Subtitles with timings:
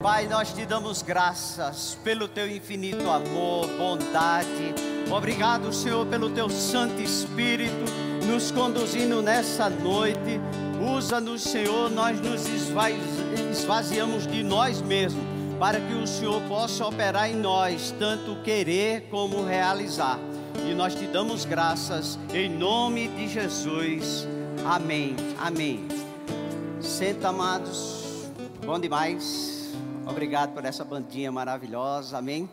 [0.00, 4.72] Pai, nós te damos graças pelo teu infinito amor, bondade.
[5.10, 7.84] Obrigado, Senhor, pelo teu Santo Espírito
[8.24, 10.40] nos conduzindo nessa noite.
[10.96, 15.24] Usa-nos, Senhor, nós nos esvaziamos de nós mesmos,
[15.58, 20.20] para que o Senhor possa operar em nós, tanto querer como realizar.
[20.64, 24.28] E nós te damos graças em nome de Jesus.
[24.64, 25.16] Amém.
[25.40, 25.88] Amém.
[26.80, 28.28] Senta, amados.
[28.64, 29.57] Bom demais.
[30.08, 32.18] Obrigado por essa bandinha maravilhosa.
[32.18, 32.48] Amém.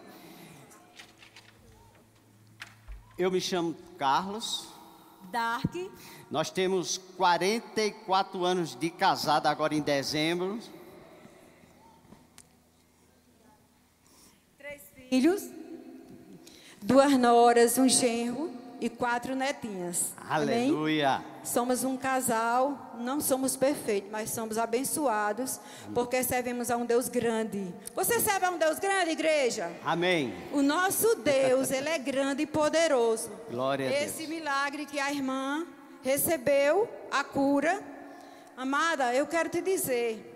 [3.18, 4.68] Eu me chamo Carlos.
[5.32, 5.74] Dark.
[6.30, 10.60] Nós temos 44 anos de casado agora em dezembro.
[14.58, 15.56] Três filhos
[16.86, 20.14] duas noras, um genro e quatro netinhas.
[20.30, 21.16] Aleluia.
[21.16, 21.28] Amém?
[21.44, 25.60] Somos um casal, não somos perfeitos, mas somos abençoados,
[25.94, 27.74] porque servimos a um Deus grande.
[27.96, 29.72] Você serve a um Deus grande, igreja?
[29.84, 30.34] Amém.
[30.52, 33.30] O nosso Deus, ele é grande e poderoso.
[33.50, 34.12] Glória a Esse Deus.
[34.12, 35.66] Esse milagre que a irmã
[36.04, 37.82] recebeu, a cura.
[38.56, 40.34] Amada, eu quero te dizer,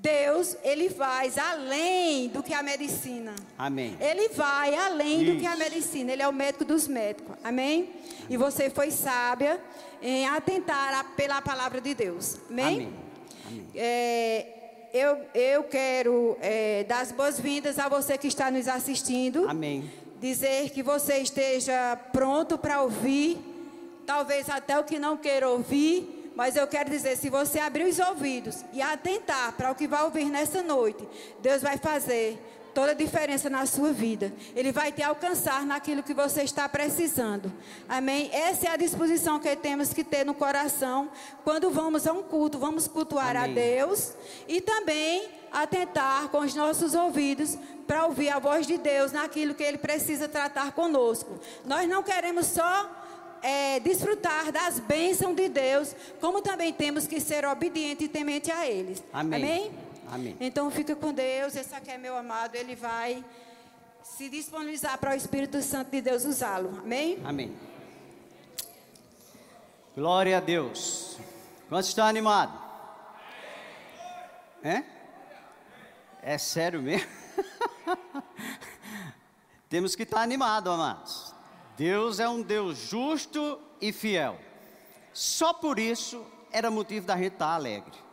[0.00, 3.34] Deus, ele faz além do que a medicina.
[3.58, 3.98] Amém.
[4.00, 5.32] Ele vai além Isso.
[5.34, 6.12] do que a medicina.
[6.12, 7.36] Ele é o médico dos médicos.
[7.44, 7.90] Amém?
[7.90, 8.00] Amém.
[8.30, 9.60] E você foi sábia
[10.02, 12.38] em atentar pela palavra de Deus.
[12.48, 12.66] Amém?
[12.66, 12.94] Amém.
[13.46, 13.66] Amém.
[13.74, 14.46] É,
[14.92, 19.48] eu, eu quero é, dar as boas-vindas a você que está nos assistindo.
[19.48, 19.90] Amém.
[20.20, 23.38] Dizer que você esteja pronto para ouvir,
[24.04, 27.98] talvez até o que não queira ouvir mas eu quero dizer, se você abrir os
[27.98, 31.06] ouvidos e atentar para o que vai ouvir nessa noite,
[31.40, 32.38] Deus vai fazer
[32.74, 34.32] toda a diferença na sua vida.
[34.54, 37.52] Ele vai te alcançar naquilo que você está precisando.
[37.88, 38.30] Amém?
[38.32, 41.10] Essa é a disposição que temos que ter no coração
[41.44, 42.58] quando vamos a um culto.
[42.58, 43.50] Vamos cultuar Amém.
[43.50, 44.12] a Deus
[44.48, 49.62] e também atentar com os nossos ouvidos para ouvir a voz de Deus naquilo que
[49.62, 51.38] Ele precisa tratar conosco.
[51.64, 52.88] Nós não queremos só
[53.42, 58.68] é, desfrutar das bênçãos de Deus, como também temos que ser obedientes e temente a
[58.68, 59.02] eles.
[59.12, 59.42] Amém.
[59.42, 59.89] Amém?
[60.10, 60.36] Amém.
[60.40, 63.24] Então fica com Deus, esse aqui é meu amado, ele vai
[64.02, 66.80] se disponibilizar para o Espírito Santo de Deus usá-lo.
[66.80, 67.18] Amém?
[67.24, 67.56] Amém.
[69.94, 71.18] Glória a Deus.
[71.68, 72.58] Quantos estão animados?
[74.62, 74.82] É?
[76.22, 77.08] É sério mesmo?
[79.68, 81.34] Temos que estar animados, amados.
[81.76, 84.38] Deus é um Deus justo e fiel.
[85.12, 88.09] Só por isso era motivo da gente estar alegre.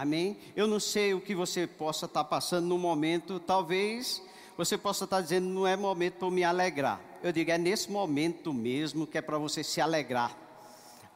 [0.00, 0.36] Amém?
[0.54, 4.22] Eu não sei o que você possa estar passando no momento, talvez
[4.56, 7.00] você possa estar dizendo, não é momento para me alegrar.
[7.20, 10.36] Eu digo, é nesse momento mesmo que é para você se alegrar.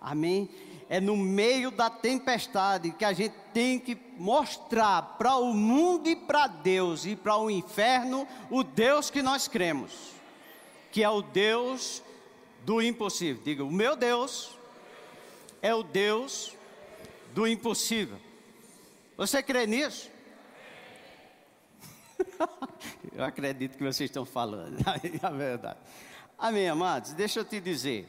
[0.00, 0.50] Amém?
[0.88, 6.16] É no meio da tempestade que a gente tem que mostrar para o mundo e
[6.16, 10.10] para Deus e para o inferno o Deus que nós cremos
[10.90, 12.02] que é o Deus
[12.66, 13.40] do impossível.
[13.44, 14.50] Diga, o meu Deus
[15.62, 16.52] é o Deus
[17.32, 18.18] do impossível.
[19.22, 20.10] Você crê nisso?
[23.14, 25.78] eu acredito que vocês estão falando, é a verdade.
[26.36, 27.12] Amém, amados?
[27.12, 28.08] Deixa eu te dizer.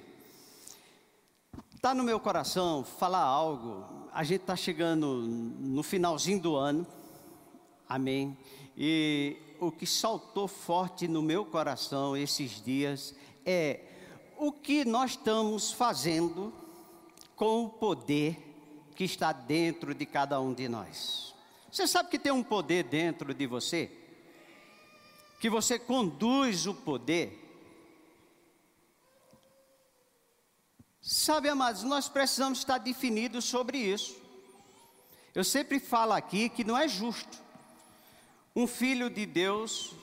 [1.75, 3.85] Está no meu coração falar algo.
[4.11, 6.83] A gente está chegando no finalzinho do ano.
[7.87, 8.35] Amém.
[8.75, 13.13] E o que saltou forte no meu coração esses dias
[13.45, 13.81] é
[14.35, 16.51] o que nós estamos fazendo
[17.35, 18.52] com o poder
[18.93, 21.33] que está dentro de cada um de nós.
[21.71, 23.91] Você sabe que tem um poder dentro de você?
[25.39, 27.39] Que você conduz o poder.
[31.01, 34.15] Sabe, amados, nós precisamos estar definidos sobre isso.
[35.35, 37.41] Eu sempre falo aqui que não é justo
[38.55, 39.93] um filho de Deus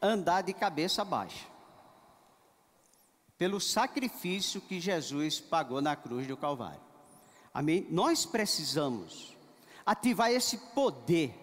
[0.00, 1.46] andar de cabeça baixa,
[3.36, 6.89] pelo sacrifício que Jesus pagou na cruz do Calvário.
[7.52, 7.86] Amém?
[7.90, 9.36] Nós precisamos
[9.84, 11.34] ativar esse poder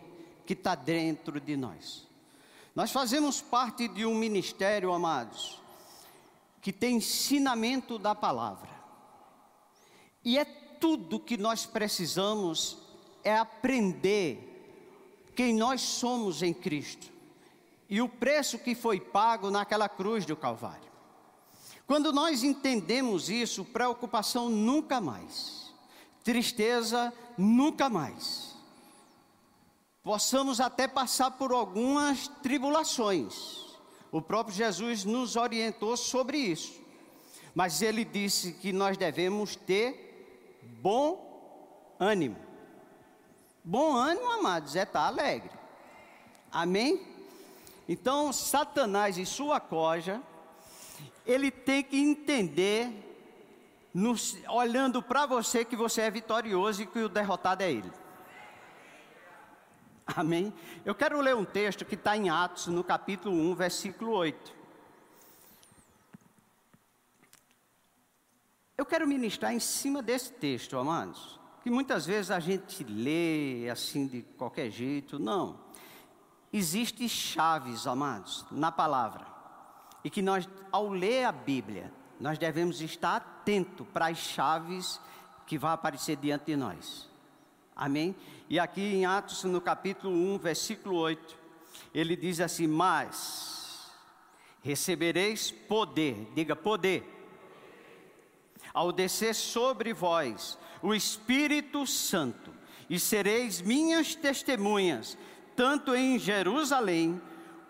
[0.45, 2.08] que está dentro de nós.
[2.73, 5.61] Nós fazemos parte de um ministério, amados,
[6.61, 8.70] que tem ensinamento da palavra.
[10.23, 12.78] E é tudo que nós precisamos
[13.23, 14.47] é aprender
[15.35, 17.11] quem nós somos em Cristo
[17.90, 20.87] e o preço que foi pago naquela cruz do Calvário.
[21.85, 25.66] Quando nós entendemos isso, preocupação nunca mais,
[26.28, 28.53] tristeza nunca mais.
[30.03, 33.64] Possamos até passar por algumas tribulações.
[34.12, 36.82] O próprio Jesus nos orientou sobre isso.
[37.56, 42.35] Mas ele disse que nós devemos ter bom ânimo.
[43.64, 45.52] Bom ânimo, amados, é estar alegre.
[46.52, 47.08] Amém?
[47.88, 50.22] Então, Satanás e sua coja,
[51.26, 53.06] ele tem que entender,
[53.97, 54.14] no,
[54.49, 57.91] olhando para você, que você é vitorioso e que o derrotado é ele.
[60.05, 60.53] Amém?
[60.85, 64.55] Eu quero ler um texto que está em Atos, no capítulo 1, versículo 8.
[68.78, 74.05] Eu quero ministrar em cima desse texto, amados, que muitas vezes a gente lê assim
[74.05, 75.17] de qualquer jeito.
[75.17, 75.59] Não.
[76.53, 79.26] Existem chaves, amados, na palavra.
[80.03, 84.99] E que nós, ao ler a Bíblia, nós devemos estar atento para as chaves
[85.46, 87.09] que vão aparecer diante de nós.
[87.75, 88.16] Amém?
[88.49, 91.37] E aqui em Atos, no capítulo 1, versículo 8,
[91.93, 93.91] ele diz assim: Mas
[94.64, 97.03] recebereis poder, diga poder,
[98.73, 102.52] ao descer sobre vós o Espírito Santo,
[102.90, 105.17] e sereis minhas testemunhas,
[105.55, 107.22] tanto em Jerusalém,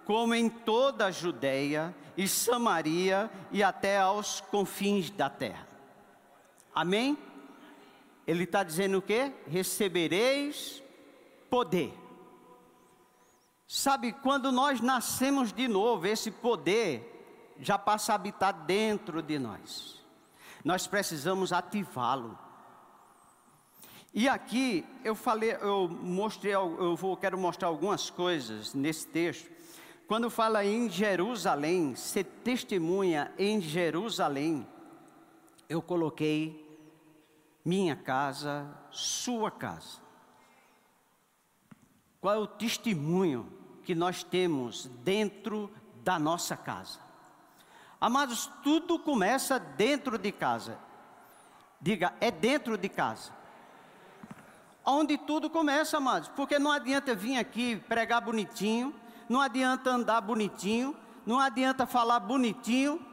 [0.05, 5.67] como em toda a Judéia e Samaria e até aos confins da terra.
[6.73, 7.17] Amém?
[8.25, 9.31] Ele está dizendo o quê?
[9.47, 10.81] Recebereis
[11.49, 11.93] poder.
[13.67, 17.13] Sabe, quando nós nascemos de novo, esse poder
[17.59, 20.03] já passa a habitar dentro de nós.
[20.63, 22.37] Nós precisamos ativá-lo.
[24.13, 29.56] E aqui eu falei, eu mostrei, eu vou, quero mostrar algumas coisas nesse texto.
[30.07, 34.65] Quando fala em Jerusalém, ser testemunha em Jerusalém,
[35.67, 36.65] eu coloquei
[37.65, 39.99] minha casa, sua casa.
[42.21, 43.51] Qual é o testemunho
[43.83, 45.69] que nós temos dentro
[46.05, 46.99] da nossa casa?
[47.99, 50.79] Amados, tudo começa dentro de casa.
[51.81, 53.33] Diga, é dentro de casa.
[54.85, 58.95] Onde tudo começa, amados, porque não adianta vir aqui pregar bonitinho,
[59.29, 60.95] não adianta andar bonitinho,
[61.25, 63.05] não adianta falar bonitinho,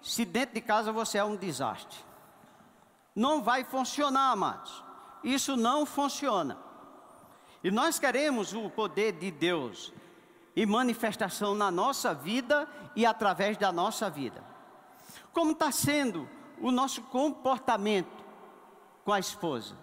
[0.00, 1.98] se dentro de casa você é um desastre.
[3.14, 4.82] Não vai funcionar, amados.
[5.22, 6.58] Isso não funciona.
[7.62, 9.92] E nós queremos o poder de Deus
[10.56, 14.42] e manifestação na nossa vida e através da nossa vida.
[15.32, 16.28] Como está sendo
[16.60, 18.22] o nosso comportamento
[19.04, 19.76] com a esposa,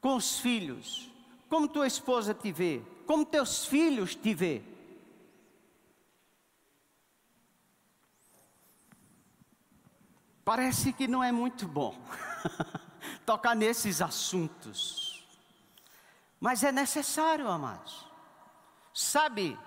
[0.00, 1.10] com os filhos?
[1.48, 2.82] Como tua esposa te vê?
[3.06, 4.62] Como teus filhos te vê?
[10.44, 11.98] Parece que não é muito bom
[13.24, 15.26] tocar nesses assuntos,
[16.38, 18.06] mas é necessário, amados.
[18.92, 19.58] Sabe,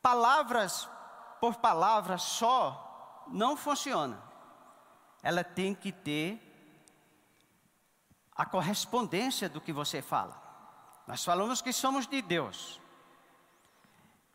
[0.00, 0.88] palavras
[1.40, 4.22] por palavras só não funciona.
[5.22, 6.46] Ela tem que ter
[8.34, 10.49] a correspondência do que você fala.
[11.10, 12.80] Nós falamos que somos de Deus.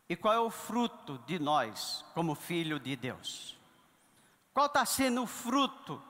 [0.09, 3.57] E qual é o fruto de nós como filho de Deus?
[4.53, 6.03] Qual está sendo o fruto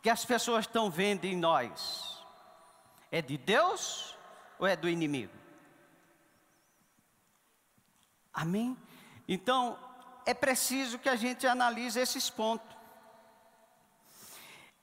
[0.00, 2.24] que as pessoas estão vendo em nós?
[3.10, 4.14] É de Deus
[4.60, 5.36] ou é do inimigo?
[8.32, 8.78] Amém?
[9.26, 9.76] Então,
[10.24, 12.76] é preciso que a gente analise esses pontos.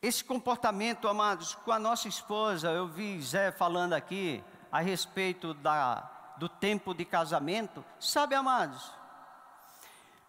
[0.02, 6.10] Esse comportamento, amados, com a nossa esposa, eu vi Zé falando aqui a respeito da,
[6.38, 7.84] do tempo de casamento.
[8.00, 8.92] Sabe, amados,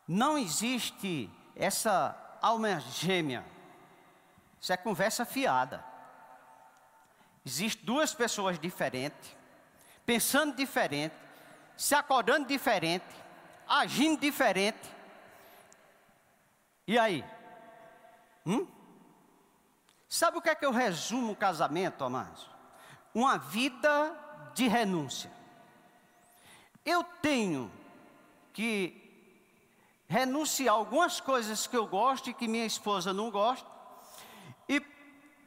[0.06, 3.44] não existe essa alma gêmea.
[4.60, 5.84] Isso é conversa fiada.
[7.44, 9.36] Existem duas pessoas diferentes,
[10.04, 11.14] pensando diferente,
[11.76, 13.06] se acordando diferente,
[13.66, 14.96] agindo diferente.
[16.86, 17.24] E aí?
[18.44, 18.66] Hum?
[20.08, 22.50] Sabe o que é que eu resumo o casamento, amados?
[23.14, 24.14] Uma vida
[24.58, 25.30] de renúncia.
[26.84, 27.70] Eu tenho
[28.52, 28.92] que
[30.08, 33.64] renunciar algumas coisas que eu gosto e que minha esposa não gosta.
[34.68, 34.80] E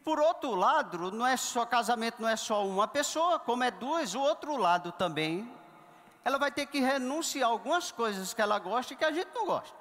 [0.01, 4.15] por outro lado, não é só casamento, não é só uma pessoa, como é duas,
[4.15, 5.51] o outro lado também.
[6.23, 9.45] Ela vai ter que renunciar algumas coisas que ela gosta e que a gente não
[9.45, 9.75] gosta.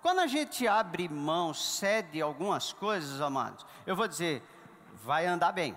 [0.00, 4.42] Quando a gente abre mão, cede algumas coisas, amados, eu vou dizer,
[5.04, 5.76] vai andar bem.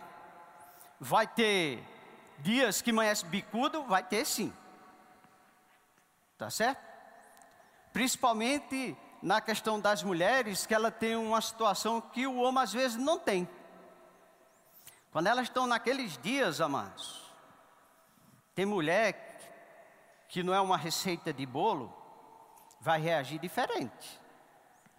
[1.01, 1.92] Vai ter
[2.43, 4.53] dias que amanhece bicudo, vai ter sim.
[6.37, 6.83] Tá certo?
[7.93, 12.97] Principalmente na questão das mulheres, que ela tem uma situação que o homem às vezes
[12.97, 13.47] não tem.
[15.11, 17.23] Quando elas estão naqueles dias, amados,
[18.53, 19.37] tem mulher
[20.27, 21.95] que não é uma receita de bolo,
[22.81, 24.19] vai reagir diferente.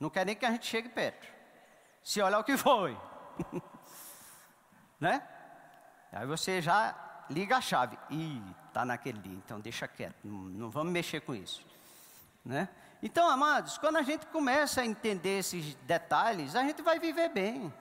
[0.00, 1.26] Não quer nem que a gente chegue perto.
[2.02, 2.96] Se olhar o que foi.
[4.98, 5.26] né?
[6.12, 7.98] Aí você já liga a chave.
[8.10, 11.64] Ih, está naquele dia, então deixa quieto, não, não vamos mexer com isso.
[12.44, 12.68] Né?
[13.02, 17.72] Então, amados, quando a gente começa a entender esses detalhes, a gente vai viver bem.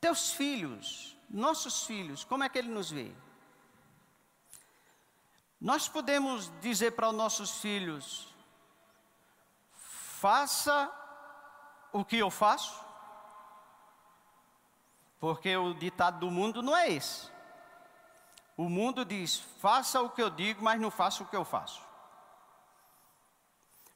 [0.00, 3.12] Teus filhos, nossos filhos, como é que ele nos vê?
[5.60, 8.34] Nós podemos dizer para os nossos filhos:
[9.74, 10.90] faça
[11.92, 12.82] o que eu faço,
[15.18, 17.30] porque o ditado do mundo não é esse.
[18.60, 21.80] O mundo diz: faça o que eu digo, mas não faça o que eu faço.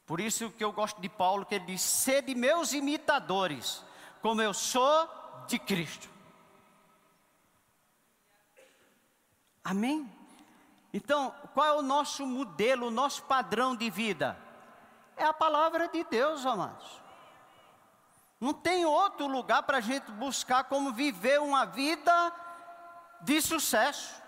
[0.06, 3.84] Por isso que eu gosto de Paulo, que ele diz: sede meus imitadores,
[4.22, 5.06] como eu sou
[5.46, 6.08] de Cristo.
[9.62, 10.10] Amém?
[10.94, 14.34] Então, qual é o nosso modelo, o nosso padrão de vida?
[15.14, 17.02] É a palavra de Deus, amados.
[18.40, 22.32] Não tem outro lugar para a gente buscar como viver uma vida
[23.20, 24.23] de sucesso,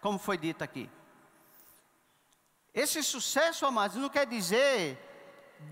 [0.00, 0.90] como foi dito aqui.
[2.74, 5.04] Esse sucesso, amados, não quer dizer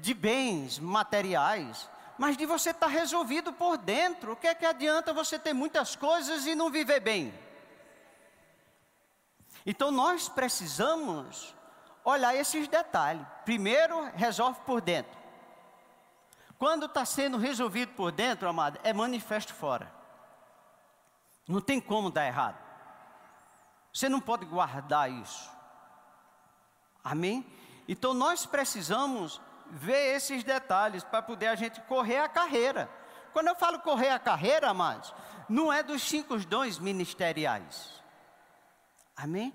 [0.01, 4.33] de bens materiais, mas de você estar tá resolvido por dentro.
[4.33, 7.33] O que é que adianta você ter muitas coisas e não viver bem?
[9.65, 11.55] Então nós precisamos
[12.05, 13.27] olhar esses detalhes.
[13.45, 15.17] Primeiro, resolve por dentro.
[16.59, 19.93] Quando está sendo resolvido por dentro, amado, é manifesto fora.
[21.47, 22.66] Não tem como dar errado.
[23.97, 25.51] Você não pode guardar isso.
[27.03, 27.47] Amém?
[27.89, 32.91] Então nós precisamos ver esses detalhes para poder a gente correr a carreira.
[33.33, 35.15] Quando eu falo correr a carreira, amados,
[35.49, 38.03] não é dos cinco dons ministeriais.
[39.17, 39.55] Amém?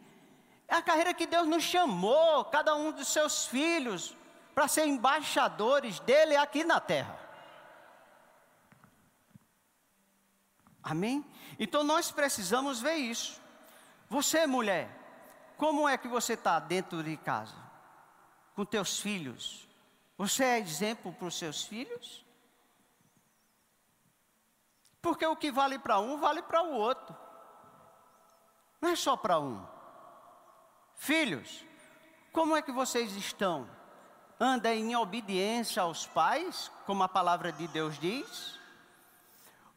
[0.68, 4.18] É a carreira que Deus nos chamou, cada um dos seus filhos,
[4.56, 7.20] para ser embaixadores dele aqui na terra.
[10.82, 11.24] Amém?
[11.60, 13.41] Então nós precisamos ver isso.
[14.12, 14.90] Você, mulher,
[15.56, 17.56] como é que você está dentro de casa?
[18.54, 19.66] Com teus filhos?
[20.18, 22.26] Você é exemplo para os seus filhos?
[25.02, 27.16] Porque o que vale para um, vale para o outro.
[28.82, 29.66] Não é só para um.
[30.98, 31.64] Filhos,
[32.34, 33.66] como é que vocês estão?
[34.44, 38.60] anda em obediência aos pais, como a palavra de Deus diz?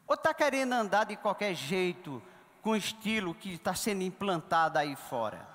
[0.07, 2.21] Ou está querendo andar de qualquer jeito,
[2.65, 5.47] com estilo que está sendo implantado aí fora?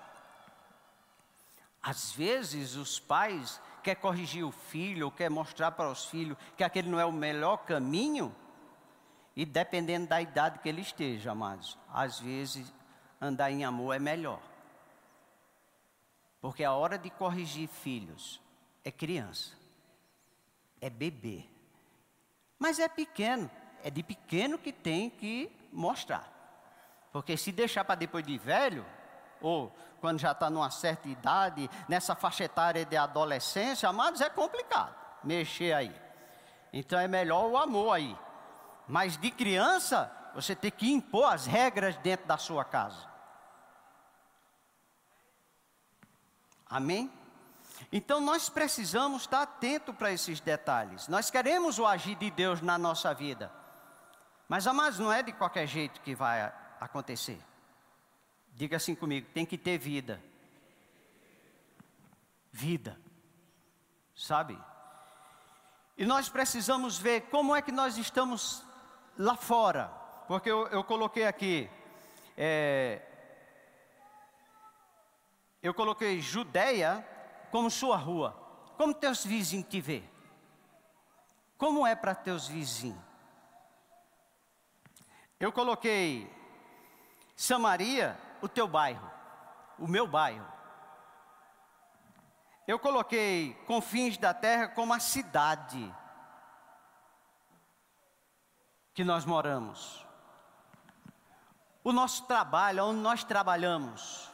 [1.82, 6.88] Às vezes os pais quer corrigir o filho, quer mostrar para os filhos que aquele
[6.88, 8.32] não é o melhor caminho,
[9.34, 12.72] e dependendo da idade que ele esteja, amados, às vezes
[13.20, 14.40] andar em amor é melhor.
[16.40, 18.40] Porque a hora de corrigir filhos
[18.84, 19.50] é criança,
[20.80, 21.44] é bebê.
[22.56, 23.50] Mas é pequeno,
[23.82, 26.39] é de pequeno que tem que mostrar.
[27.12, 28.86] Porque se deixar para depois de velho,
[29.40, 35.00] ou quando já está numa certa idade, nessa faixa etária de adolescência, amados, é complicado
[35.22, 35.94] mexer aí.
[36.72, 38.16] Então é melhor o amor aí.
[38.86, 43.08] Mas de criança, você tem que impor as regras dentro da sua casa.
[46.68, 47.10] Amém?
[47.92, 51.08] Então nós precisamos estar atento para esses detalhes.
[51.08, 53.50] Nós queremos o agir de Deus na nossa vida.
[54.48, 57.40] Mas amados, não é de qualquer jeito que vai acontecer.
[58.52, 60.20] Diga assim comigo, tem que ter vida.
[62.50, 62.99] Vida.
[64.14, 64.58] Sabe?
[65.96, 68.64] E nós precisamos ver como é que nós estamos
[69.16, 69.88] lá fora.
[70.26, 71.68] Porque eu, eu coloquei aqui.
[72.37, 73.02] É,
[75.62, 77.06] eu coloquei Judéia
[77.50, 78.32] como sua rua,
[78.76, 80.02] como teus vizinhos te vê.
[81.58, 82.99] Como é para teus vizinhos?
[85.38, 86.30] Eu coloquei
[87.40, 89.11] Samaria, o teu bairro,
[89.78, 90.47] o meu bairro.
[92.68, 95.90] Eu coloquei confins da terra como a cidade
[98.92, 100.04] que nós moramos.
[101.82, 104.30] O nosso trabalho, onde nós trabalhamos.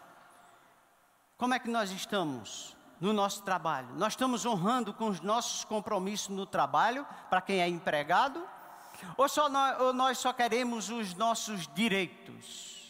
[1.37, 2.75] Como é que nós estamos?
[2.99, 3.95] no nosso trabalho?
[3.95, 8.43] Nós estamos honrando com os nossos compromissos no trabalho, para quem é empregado?
[9.19, 12.86] Ou, só nós, ou nós só queremos os nossos direitos?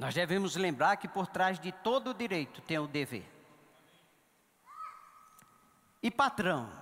[0.00, 3.30] Nós devemos lembrar que por trás de todo o direito tem o dever.
[6.02, 6.72] E patrão,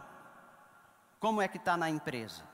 [1.19, 2.49] como é que está na empresa?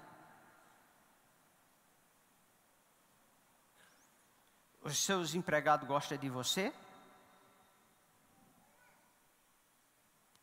[4.80, 6.72] Os seus empregados gostam de você?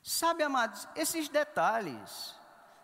[0.04, 2.36] Sabe, amados, esses detalhes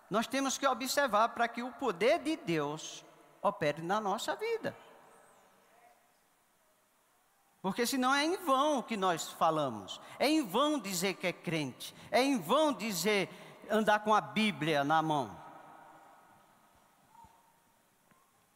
[0.10, 3.06] nós temos que observar para que o poder de Deus
[3.44, 4.76] opere na nossa vida.
[7.68, 11.94] Porque senão é em vão que nós falamos, é em vão dizer que é crente,
[12.10, 13.30] é em vão dizer
[13.70, 15.38] andar com a Bíblia na mão.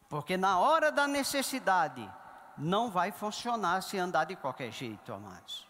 [0.08, 2.10] Porque na hora da necessidade,
[2.56, 5.68] não vai funcionar se andar de qualquer jeito, amados.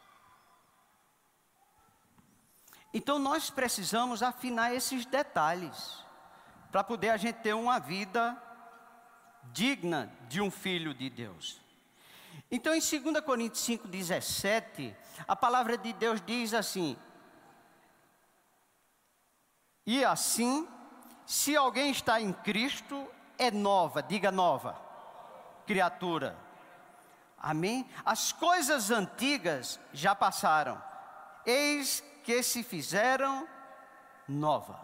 [2.94, 6.06] Então nós precisamos afinar esses detalhes
[6.70, 8.40] para poder a gente ter uma vida
[9.46, 11.61] digna de um filho de Deus.
[12.54, 14.94] Então em 2 Coríntios 5:17,
[15.26, 16.98] a palavra de Deus diz assim:
[19.86, 20.68] E assim,
[21.24, 24.78] se alguém está em Cristo, é nova, diga nova,
[25.66, 26.36] criatura.
[27.38, 27.88] Amém?
[28.04, 30.80] As coisas antigas já passaram,
[31.46, 33.48] eis que se fizeram
[34.28, 34.78] nova.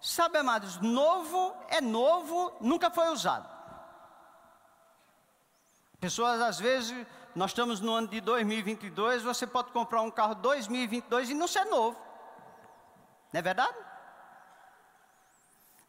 [0.00, 3.59] Sabe, amados, novo é novo, nunca foi usado.
[6.00, 11.30] Pessoas, às vezes, nós estamos no ano de 2022, você pode comprar um carro 2022
[11.30, 11.98] e não ser novo.
[13.32, 13.76] Não é verdade?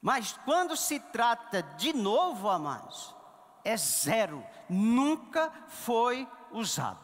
[0.02, 3.16] Mas quando se trata de novo, amados,
[3.64, 7.00] é zero, nunca foi usado.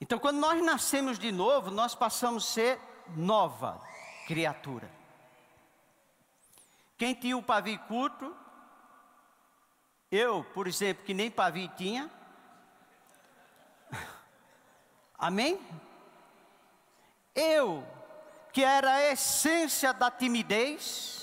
[0.00, 2.80] Então, quando nós nascemos de novo, nós passamos a ser
[3.16, 3.80] nova
[4.26, 4.90] criatura.
[6.96, 8.34] Quem tinha o pavio curto,
[10.10, 12.10] eu, por exemplo, que nem pavio tinha,
[15.18, 15.60] amém?
[17.34, 17.86] Eu,
[18.52, 21.16] que era a essência da timidez,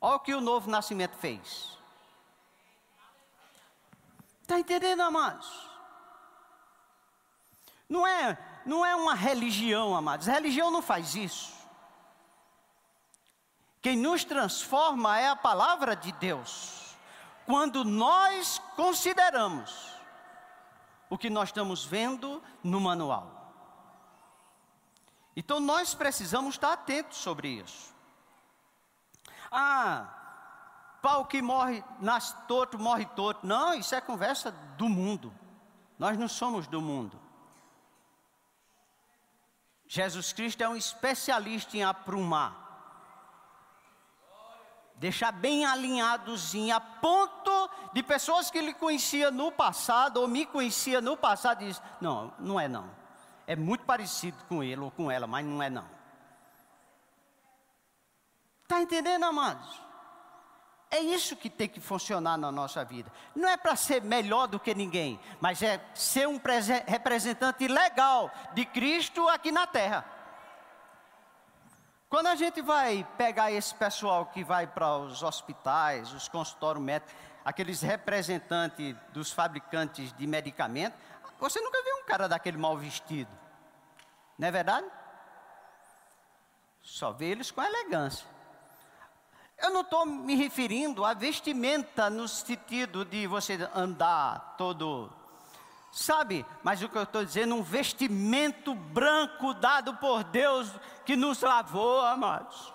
[0.00, 1.76] Olha o que o novo nascimento fez.
[4.42, 5.68] Está entendendo, amados?
[7.88, 10.28] Não é, não é uma religião, amados.
[10.28, 11.57] A religião não faz isso.
[13.80, 16.96] Quem nos transforma é a palavra de Deus.
[17.46, 19.98] Quando nós consideramos
[21.08, 23.38] o que nós estamos vendo no manual.
[25.34, 27.94] Então nós precisamos estar atentos sobre isso.
[29.50, 30.12] Ah,
[31.00, 33.46] pau que morre, nasce torto, morre torto.
[33.46, 35.32] Não, isso é conversa do mundo.
[35.98, 37.18] Nós não somos do mundo.
[39.86, 42.67] Jesus Cristo é um especialista em aprumar.
[44.98, 51.00] Deixar bem alinhadozinho, a ponto de pessoas que ele conhecia no passado, ou me conhecia
[51.00, 52.90] no passado, diz: Não, não é não.
[53.46, 55.88] É muito parecido com ele ou com ela, mas não é não.
[58.64, 59.80] Está entendendo, amados?
[60.90, 63.12] É isso que tem que funcionar na nossa vida.
[63.34, 66.40] Não é para ser melhor do que ninguém, mas é ser um
[66.86, 70.04] representante legal de Cristo aqui na terra.
[72.08, 77.14] Quando a gente vai pegar esse pessoal que vai para os hospitais, os consultórios médicos,
[77.44, 80.98] aqueles representantes dos fabricantes de medicamentos,
[81.38, 83.30] você nunca viu um cara daquele mal vestido,
[84.38, 84.86] não é verdade?
[86.80, 88.26] Só vê eles com elegância.
[89.58, 95.12] Eu não estou me referindo à vestimenta no sentido de você andar todo,
[95.98, 96.46] sabe?
[96.62, 100.70] Mas o que eu estou dizendo, um vestimento branco dado por Deus
[101.04, 102.72] que nos lavou, amados.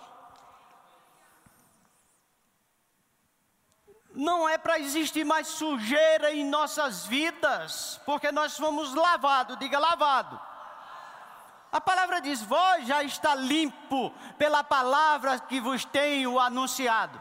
[4.14, 10.38] Não é para existir mais sujeira em nossas vidas, porque nós fomos lavados, diga lavado.
[11.72, 17.20] A palavra diz: Vós já está limpo pela palavra que vos tenho anunciado.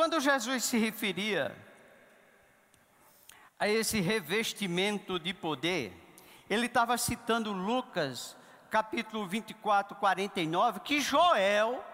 [0.00, 1.54] Quando Jesus se referia
[3.58, 5.92] a esse revestimento de poder,
[6.48, 8.34] ele estava citando Lucas,
[8.70, 11.84] capítulo 24, 49, que Joel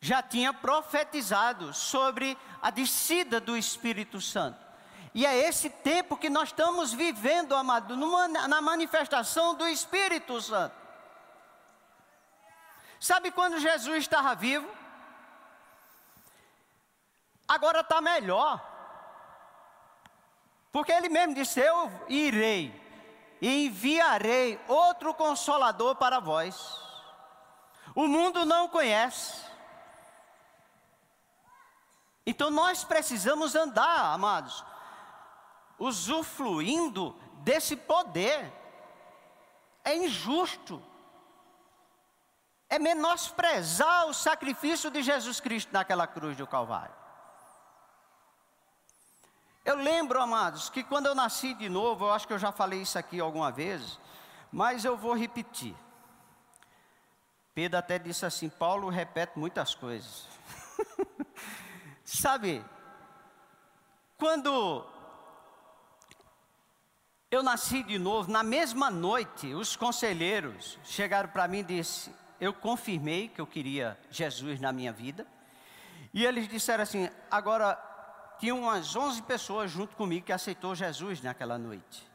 [0.00, 4.58] já tinha profetizado sobre a descida do Espírito Santo.
[5.12, 10.74] E é esse tempo que nós estamos vivendo, amado, numa, na manifestação do Espírito Santo.
[12.98, 14.85] Sabe quando Jesus estava vivo?
[17.48, 18.64] Agora está melhor.
[20.72, 22.74] Porque ele mesmo disse: Eu irei
[23.40, 26.84] e enviarei outro consolador para vós.
[27.94, 29.46] O mundo não conhece,
[32.26, 34.64] então nós precisamos andar, amados,
[35.78, 38.52] usufruindo desse poder.
[39.84, 40.82] É injusto.
[42.68, 46.95] É menosprezar o sacrifício de Jesus Cristo naquela cruz do Calvário.
[49.66, 52.82] Eu lembro, amados, que quando eu nasci de novo, eu acho que eu já falei
[52.82, 53.98] isso aqui alguma vez,
[54.52, 55.74] mas eu vou repetir.
[57.52, 60.28] Pedro até disse assim: Paulo repete muitas coisas.
[62.04, 62.64] Sabe,
[64.16, 64.86] quando
[67.28, 72.54] eu nasci de novo, na mesma noite, os conselheiros chegaram para mim e disse: Eu
[72.54, 75.26] confirmei que eu queria Jesus na minha vida.
[76.14, 77.95] E eles disseram assim: Agora,
[78.38, 82.06] tinha umas 11 pessoas junto comigo que aceitou Jesus naquela noite.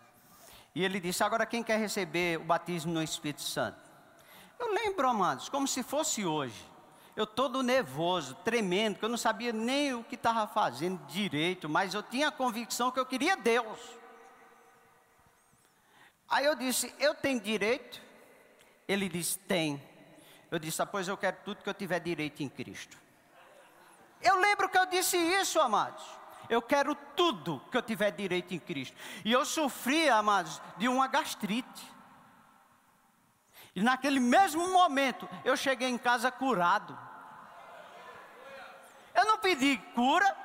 [0.74, 3.80] E ele disse: Agora, quem quer receber o batismo no Espírito Santo?
[4.60, 6.70] Eu lembro, amados, como se fosse hoje.
[7.16, 11.94] Eu todo nervoso, tremendo, que eu não sabia nem o que estava fazendo direito, mas
[11.94, 13.80] eu tinha a convicção que eu queria Deus.
[16.30, 18.02] Aí eu disse: Eu tenho direito?
[18.88, 19.82] Ele disse: Tem.
[20.50, 22.98] Eu disse: ah, Pois eu quero tudo que eu tiver direito em Cristo.
[24.22, 26.04] Eu lembro que eu disse isso, amados.
[26.50, 28.96] Eu quero tudo que eu tiver direito em Cristo.
[29.24, 31.92] E eu sofri, amados, de uma gastrite.
[33.76, 36.98] E naquele mesmo momento, eu cheguei em casa curado.
[39.16, 40.36] Eu não pedi cura,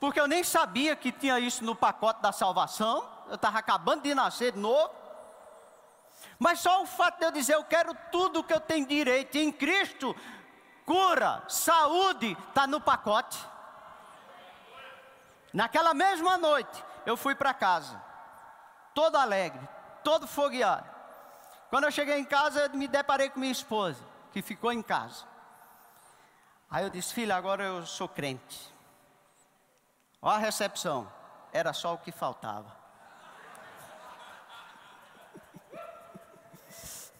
[0.00, 4.14] porque eu nem sabia que tinha isso no pacote da salvação eu estava acabando de
[4.14, 4.94] nascer de novo.
[6.38, 9.50] Mas só o fato de eu dizer, eu quero tudo que eu tenho direito em
[9.50, 10.14] Cristo,
[10.86, 13.44] cura, saúde, está no pacote.
[15.52, 18.00] Naquela mesma noite, eu fui para casa,
[18.94, 19.68] todo alegre,
[20.04, 20.88] todo fogueado.
[21.68, 25.24] Quando eu cheguei em casa, eu me deparei com minha esposa, que ficou em casa.
[26.70, 28.72] Aí eu disse, filha, agora eu sou crente.
[30.22, 31.10] Olha a recepção,
[31.52, 32.76] era só o que faltava.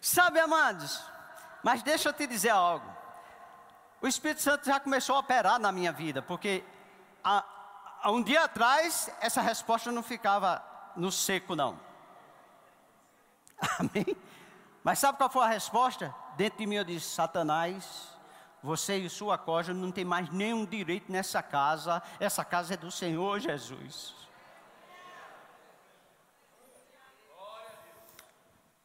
[0.00, 1.02] Sabe, amados,
[1.62, 2.86] mas deixa eu te dizer algo.
[4.00, 6.64] O Espírito Santo já começou a operar na minha vida, porque
[7.22, 7.44] há,
[8.02, 10.64] há um dia atrás essa resposta não ficava
[10.96, 11.78] no seco, não.
[13.78, 14.16] Amém?
[14.82, 16.14] Mas sabe qual foi a resposta?
[16.36, 18.08] Dentro de mim eu disse: Satanás,
[18.62, 22.90] você e sua coja não tem mais nenhum direito nessa casa, essa casa é do
[22.90, 24.14] Senhor Jesus.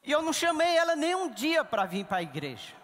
[0.06, 2.76] E eu não chamei ela nem um dia para vir para a igreja.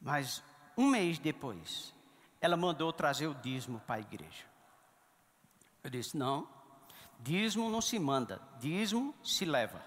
[0.00, 0.42] Mas
[0.76, 1.94] um mês depois,
[2.40, 4.44] ela mandou trazer o dízimo para a igreja.
[5.84, 6.48] Eu disse: não,
[7.20, 9.80] dízimo não se manda, dízimo se leva.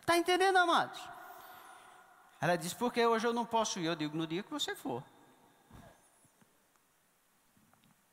[0.00, 1.00] Está entendendo, amados?
[2.38, 3.86] Ela disse: porque hoje eu não posso ir.
[3.86, 5.02] Eu digo: no dia que você for.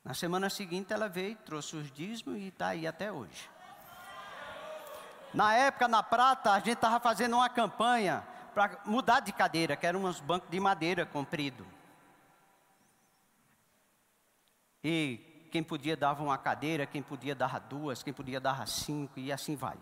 [0.04, 3.50] Na semana seguinte ela veio, trouxe os dízimos e está aí até hoje.
[5.34, 9.86] Na época, na Prata, a gente estava fazendo uma campanha para mudar de cadeira, que
[9.86, 11.66] eram uns bancos de madeira comprido.
[14.84, 19.32] E quem podia dava uma cadeira, quem podia dava duas, quem podia dava cinco, e
[19.32, 19.78] assim vai.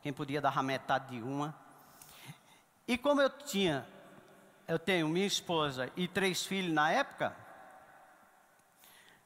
[0.00, 1.54] Quem podia dava metade de uma.
[2.86, 3.86] E como eu tinha,
[4.68, 7.36] eu tenho minha esposa e três filhos na época,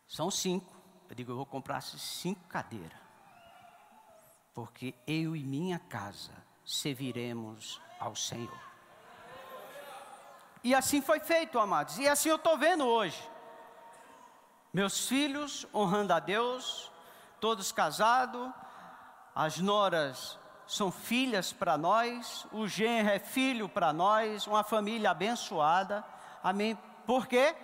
[0.09, 0.75] são cinco.
[1.09, 2.99] Eu digo, eu vou comprar cinco cadeiras.
[4.55, 6.33] Porque eu e minha casa
[6.65, 8.59] serviremos ao Senhor.
[10.65, 11.99] E assim foi feito, amados.
[11.99, 13.23] E assim eu estou vendo hoje.
[14.73, 16.91] Meus filhos honrando a Deus,
[17.41, 18.51] todos casados,
[19.35, 26.05] as noras são filhas para nós, o genro é filho para nós, uma família abençoada.
[26.43, 26.77] Amém?
[27.07, 27.57] Por quê?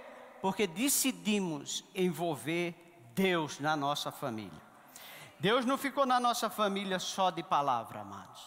[0.44, 2.74] Porque decidimos envolver
[3.14, 4.61] Deus na nossa família.
[5.40, 8.42] Deus não ficou na nossa família só de palavra, amados.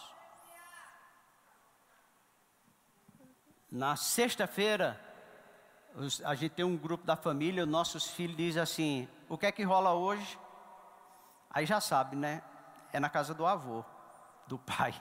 [3.68, 4.96] Na sexta-feira,
[6.24, 9.64] a gente tem um grupo da família, nossos filhos dizem assim: o que é que
[9.64, 10.38] rola hoje?
[11.50, 12.44] Aí já sabe, né?
[12.92, 13.84] É na casa do avô,
[14.46, 14.94] do pai.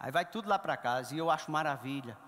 [0.00, 2.18] Aí vai tudo lá para casa e eu acho maravilha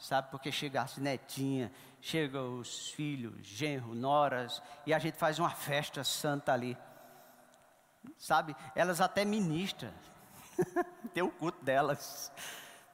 [0.00, 0.30] sabe?
[0.30, 6.02] Porque chega as netinhas, chega os filhos, genro, noras, e a gente faz uma festa
[6.02, 6.76] santa ali,
[8.16, 8.56] sabe?
[8.74, 9.92] Elas até ministram,
[11.12, 12.32] tem o culto delas,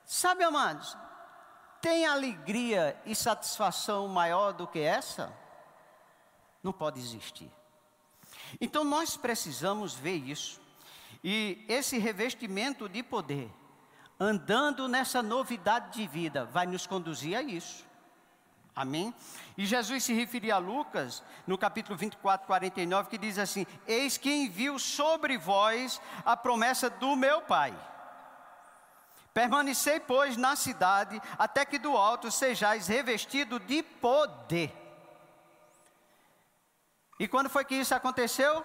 [0.05, 0.97] sabe, amados?
[1.81, 5.33] Tem alegria e satisfação maior do que essa?
[6.63, 7.51] Não pode existir.
[8.61, 10.61] Então nós precisamos ver isso.
[11.23, 13.51] E esse revestimento de poder
[14.19, 17.85] andando nessa novidade de vida, vai nos conduzir a isso.
[18.75, 19.15] Amém?
[19.57, 24.31] E Jesus se referia a Lucas, no capítulo 24, 49, que diz assim: Eis que
[24.31, 27.75] envio sobre vós a promessa do meu Pai.
[29.33, 34.75] Permanecei, pois, na cidade, até que do alto sejais revestido de poder.
[37.19, 38.63] E quando foi que isso aconteceu?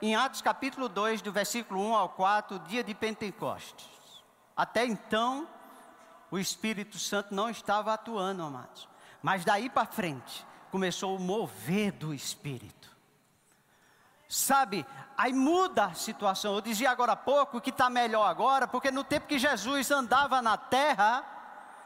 [0.00, 3.97] Em Atos capítulo 2, do versículo 1 ao 4, dia de Pentecostes.
[4.58, 5.46] Até então,
[6.32, 8.88] o Espírito Santo não estava atuando, amados.
[9.22, 12.90] Mas daí para frente, começou o mover do Espírito.
[14.28, 14.84] Sabe,
[15.16, 16.56] aí muda a situação.
[16.56, 20.42] Eu dizia agora há pouco que está melhor agora, porque no tempo que Jesus andava
[20.42, 21.24] na terra,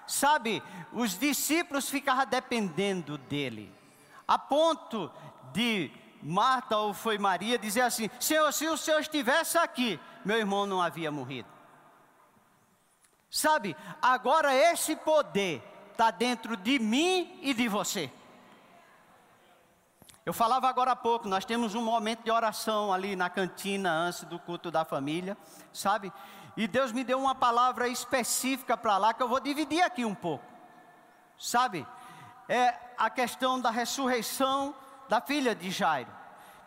[0.06, 0.62] sabe,
[0.94, 3.70] os discípulos ficavam dependendo dele,
[4.26, 5.12] a ponto
[5.52, 5.90] de
[6.22, 10.80] Marta ou foi Maria dizer assim: Senhor, se o Senhor estivesse aqui, meu irmão não
[10.80, 11.51] havia morrido.
[13.34, 18.12] Sabe, agora esse poder está dentro de mim e de você.
[20.26, 24.24] Eu falava agora há pouco, nós temos um momento de oração ali na cantina antes
[24.24, 25.34] do culto da família,
[25.72, 26.12] sabe?
[26.58, 30.14] E Deus me deu uma palavra específica para lá que eu vou dividir aqui um
[30.14, 30.44] pouco,
[31.38, 31.86] sabe?
[32.46, 34.74] É a questão da ressurreição
[35.08, 36.12] da filha de Jairo.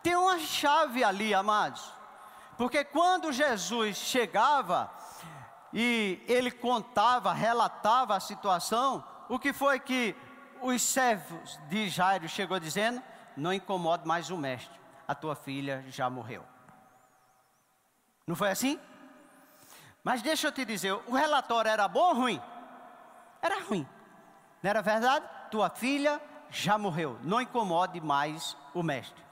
[0.01, 1.93] Tem uma chave ali, amados,
[2.57, 4.89] porque quando Jesus chegava
[5.75, 10.15] e ele contava, relatava a situação, o que foi que
[10.61, 13.03] os servos de Jairo chegou dizendo?
[13.35, 16.43] não incomode mais o mestre, a tua filha já morreu.
[18.25, 18.79] Não foi assim?
[20.03, 22.41] Mas deixa eu te dizer, o relatório era bom ou ruim?
[23.41, 23.87] Era ruim.
[24.61, 25.25] Não era verdade?
[25.51, 29.23] Tua filha já morreu, não incomode mais o mestre.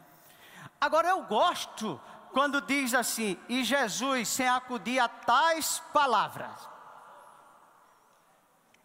[0.80, 2.00] Agora eu gosto
[2.34, 6.68] quando diz assim, e Jesus sem acudir a tais palavras.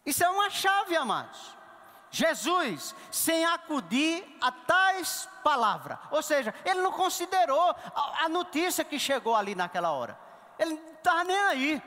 [0.05, 1.57] Isso é uma chave, amados.
[2.11, 5.97] Jesus, sem acudir a tais palavras.
[6.11, 10.17] Ou seja, ele não considerou a, notícia que chegou ali naquela hora.
[10.57, 11.83] Ele não estava nem aí.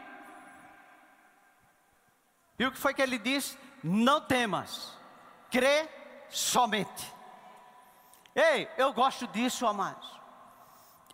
[2.59, 3.59] E o que foi que ele disse?
[3.83, 4.97] Não temas,
[5.51, 5.89] crê
[6.29, 7.13] somente.
[8.35, 10.22] Ei, eu gosto disso, amados.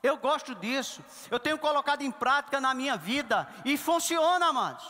[0.03, 1.03] Eu gosto disso.
[1.31, 4.87] Eu tenho colocado em prática na minha vida e funciona, amados.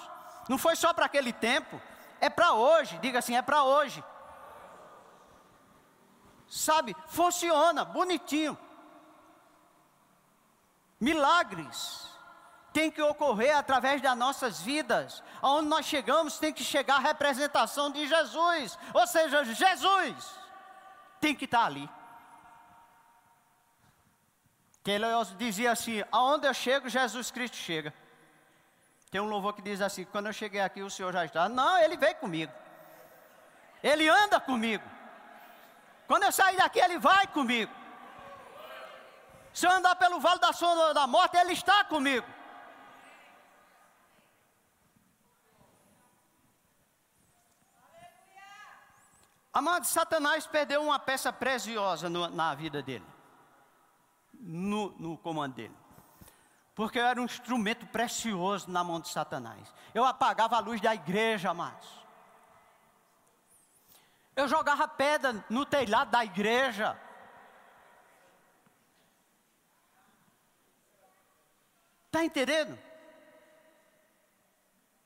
[0.48, 1.80] Não foi só para aquele tempo
[2.20, 4.02] é para hoje, diga assim, é para hoje.
[6.48, 8.58] Sabe, funciona, bonitinho.
[10.98, 12.08] Milagres
[12.72, 15.22] tem que ocorrer através das nossas vidas.
[15.40, 18.78] Aonde nós chegamos tem que chegar a representação de Jesus.
[18.94, 20.38] Ou seja, Jesus
[21.20, 21.88] tem que estar ali.
[24.88, 25.05] Que ele
[25.37, 27.92] dizia assim: aonde eu chego, Jesus Cristo chega.
[29.11, 31.46] Tem um louvor que diz assim: quando eu cheguei aqui, o Senhor já está.
[31.46, 32.51] Não, ele veio comigo.
[33.83, 34.83] Ele anda comigo.
[36.07, 37.70] Quando eu sair daqui, ele vai comigo.
[39.53, 42.27] Se eu andar pelo vale da sombra da morte, ele está comigo.
[49.53, 53.05] Amado, Satanás perdeu uma peça preciosa no, na vida dele,
[54.48, 55.74] no, no comando dele
[56.78, 59.74] porque eu era um instrumento precioso na mão de Satanás.
[59.92, 61.88] Eu apagava a luz da igreja, amados.
[64.37, 66.96] Eu jogava pedra no telhado da igreja.
[72.06, 72.78] Está entendendo?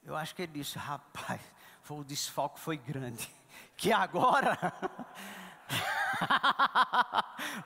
[0.02, 1.40] Eu acho que ele disse, rapaz,
[1.81, 3.35] foi, o desfalque foi grande.
[3.78, 4.52] Que agora.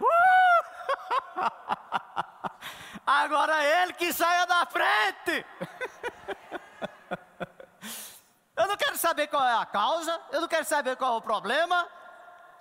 [0.00, 0.65] uh!
[3.06, 5.46] Agora ele que saia da frente.
[8.56, 11.22] eu não quero saber qual é a causa, eu não quero saber qual é o
[11.22, 11.88] problema.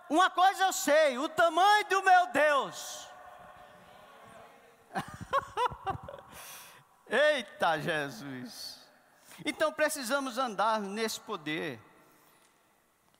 [0.09, 3.07] Uma coisa eu sei: o tamanho do meu Deus.
[7.09, 8.85] Eita Jesus!
[9.43, 11.81] Então precisamos andar nesse poder.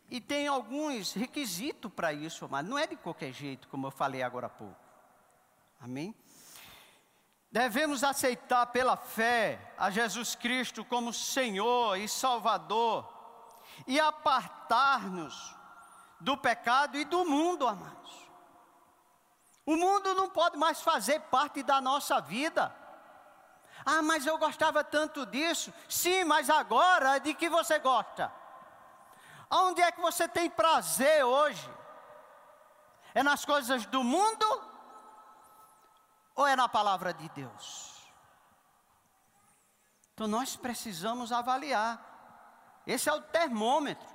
[0.09, 4.21] E tem alguns requisitos para isso, mas não é de qualquer jeito, como eu falei
[4.21, 4.84] agora há pouco.
[5.85, 6.15] Amém?
[7.51, 13.07] Devemos aceitar pela fé a Jesus Cristo como Senhor e Salvador
[13.85, 15.55] e apartar-nos
[16.19, 18.27] do pecado e do mundo, amados.
[19.63, 22.75] O mundo não pode mais fazer parte da nossa vida.
[23.85, 25.71] Ah, mas eu gostava tanto disso.
[25.87, 28.33] Sim, mas agora de que você gosta?
[29.51, 31.69] Onde é que você tem prazer hoje?
[33.13, 34.74] É nas coisas do mundo
[36.35, 37.95] ou é na palavra de Deus?
[40.13, 42.13] Então nós precisamos avaliar.
[42.85, 44.07] Esse é o termômetro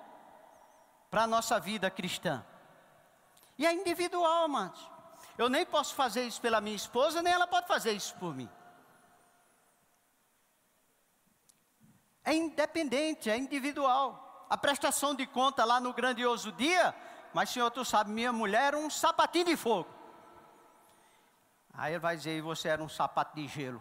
[1.11, 2.45] para a nossa vida cristã.
[3.59, 4.89] E é individual, amados.
[5.37, 8.49] Eu nem posso fazer isso pela minha esposa, nem ela pode fazer isso por mim.
[12.25, 14.47] É é independente, é individual.
[14.49, 16.95] A prestação de conta lá no grandioso dia,
[17.35, 20.00] mas senhor, tu sabe, minha mulher era um sapatinho de fogo.
[21.81, 23.81] Aí ele vai dizer, e você era um sapato de gelo.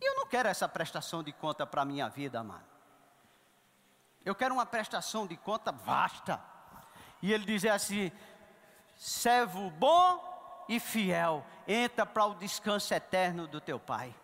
[0.00, 2.64] E eu não quero essa prestação de conta para a minha vida, amado.
[4.24, 6.42] Eu quero uma prestação de conta vasta.
[7.20, 8.10] E ele diz assim:
[8.96, 14.14] servo bom e fiel, entra para o descanso eterno do teu Pai.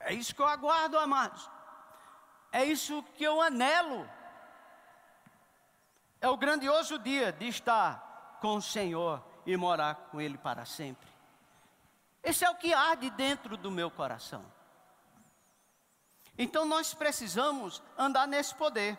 [0.00, 1.46] É isso que eu aguardo, amados.
[2.50, 4.08] É isso que eu anelo.
[6.20, 11.08] É o grandioso dia de estar com o Senhor e morar com Ele para sempre.
[12.22, 14.44] Esse é o que arde dentro do meu coração.
[16.36, 18.98] Então nós precisamos andar nesse poder.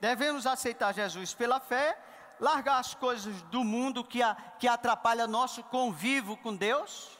[0.00, 1.98] Devemos aceitar Jesus pela fé,
[2.40, 7.18] largar as coisas do mundo que, a, que atrapalha nosso convívio com Deus,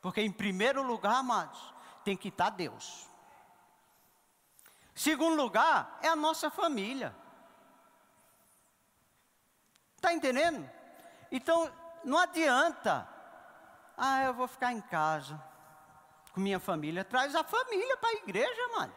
[0.00, 1.72] porque em primeiro lugar, amados,
[2.04, 3.06] tem que estar Deus.
[4.94, 7.16] Segundo lugar, é a nossa família.
[10.02, 10.68] Está entendendo?
[11.30, 13.08] Então, não adianta,
[13.96, 15.40] ah, eu vou ficar em casa
[16.32, 17.04] com minha família.
[17.04, 18.92] Traz a família para a igreja, mano.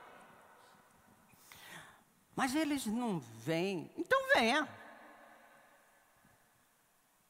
[2.35, 4.67] Mas eles não vêm, então venha.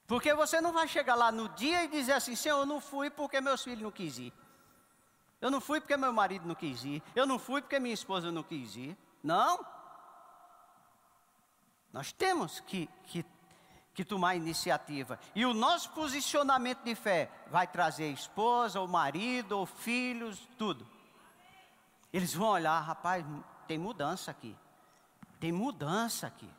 [0.08, 3.10] Porque você não vai chegar lá no dia e dizer assim: Senhor, eu não fui
[3.10, 4.34] porque meus filhos não quis ir.
[5.42, 7.04] Eu não fui porque meu marido não quis ir.
[7.14, 8.98] Eu não fui porque minha esposa não quis ir.
[9.22, 9.76] Não.
[11.92, 13.26] Nós temos que, que,
[13.96, 15.20] que tomar iniciativa.
[15.34, 20.86] E o nosso posicionamento de fé vai trazer esposa, ou marido, ou filhos, tudo.
[22.14, 23.26] Eles vão olhar, rapaz,
[23.68, 24.56] tem mudança aqui.
[25.40, 26.50] Tem mudança aqui.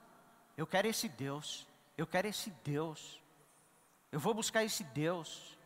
[0.56, 1.66] Eu quero esse Deus.
[1.96, 3.20] Eu quero esse Deus.
[4.10, 5.56] Eu vou buscar esse Deus.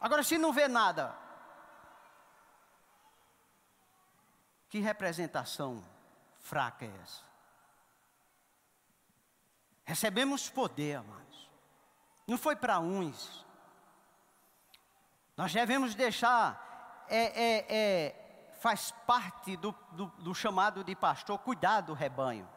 [0.00, 1.14] Agora, se não vê nada,
[4.74, 5.84] Que representação
[6.40, 7.22] fraca é essa?
[9.84, 11.50] Recebemos poder, amados.
[12.26, 13.44] Não foi para uns.
[15.36, 21.82] Nós devemos deixar, é, é, é, faz parte do, do, do chamado de pastor, cuidar
[21.82, 22.48] do rebanho.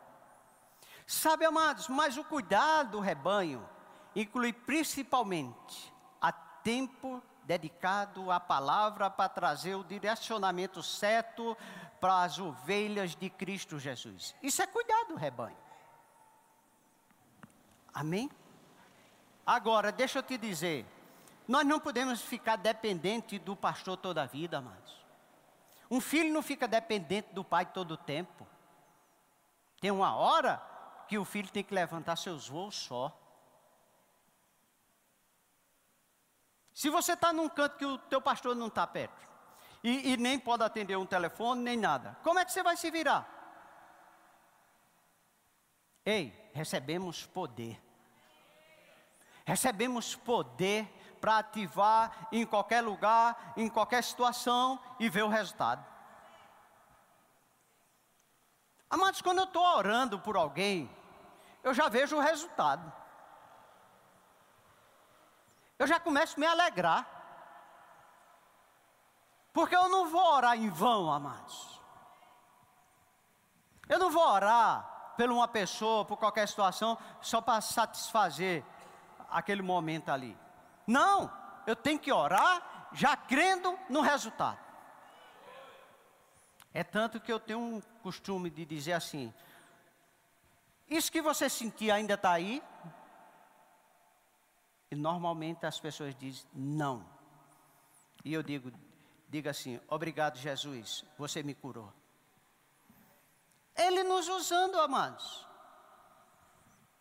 [1.06, 3.68] Sabe, amados, mas o cuidado do rebanho
[4.16, 11.58] inclui principalmente a tempo dedicado à palavra para trazer o direcionamento certo
[12.00, 14.36] para as ovelhas de Cristo Jesus.
[14.44, 15.67] Isso é cuidar do rebanho.
[17.98, 18.30] Amém?
[19.44, 20.86] Agora, deixa eu te dizer,
[21.48, 25.04] nós não podemos ficar dependente do pastor toda a vida, amados.
[25.90, 28.46] Um filho não fica dependente do pai todo o tempo.
[29.82, 30.62] Tem uma hora
[31.08, 33.20] que o filho tem que levantar seus voos só.
[36.72, 39.28] Se você está num canto que o teu pastor não está perto,
[39.84, 42.16] e, e nem pode atender um telefone, nem nada.
[42.22, 43.28] Como é que você vai se virar?
[46.06, 47.87] Ei, recebemos poder.
[49.48, 50.86] Recebemos poder
[51.22, 55.86] para ativar em qualquer lugar, em qualquer situação e ver o resultado.
[58.90, 60.94] Amados, quando eu estou orando por alguém,
[61.64, 62.92] eu já vejo o resultado.
[65.80, 67.08] Eu já começo a me alegrar.
[69.54, 71.80] Porque eu não vou orar em vão, amados.
[73.88, 78.66] Eu não vou orar por uma pessoa, por qualquer situação, só para satisfazer
[79.30, 80.38] aquele momento ali.
[80.86, 81.32] Não,
[81.66, 84.60] eu tenho que orar já crendo no resultado.
[86.74, 89.34] É tanto que eu tenho um costume de dizer assim:
[90.90, 92.62] Isso que você sentir ainda está aí?
[94.90, 97.06] E normalmente as pessoas dizem não.
[98.24, 98.72] E eu digo,
[99.30, 101.92] Diga assim: Obrigado, Jesus, você me curou.
[103.76, 105.46] Ele nos usando, amados.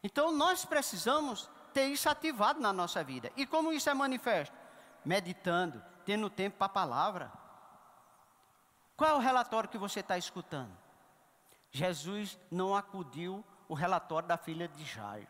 [0.03, 3.31] Então nós precisamos ter isso ativado na nossa vida.
[3.37, 4.57] E como isso é manifesto?
[5.05, 7.31] Meditando, tendo tempo para a palavra.
[8.97, 10.75] Qual é o relatório que você está escutando?
[11.71, 15.29] Jesus não acudiu o relatório da filha de Jairo.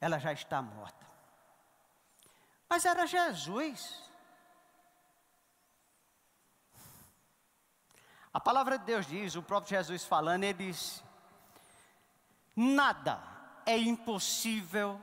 [0.00, 1.04] Ela já está morta.
[2.68, 4.08] Mas era Jesus.
[8.32, 11.02] A palavra de Deus diz, o próprio Jesus falando, ele diz:
[12.54, 13.34] nada
[13.66, 15.00] é impossível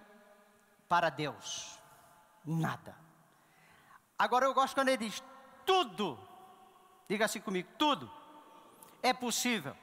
[0.87, 1.77] para Deus.
[2.45, 2.95] Nada.
[4.17, 5.21] Agora eu gosto quando ele diz:
[5.65, 6.17] tudo,
[7.07, 8.09] diga assim comigo: tudo
[9.01, 9.75] é possível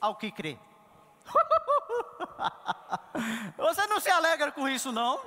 [0.00, 0.58] ao que crê.
[3.56, 5.20] Você não se alegra com isso, não?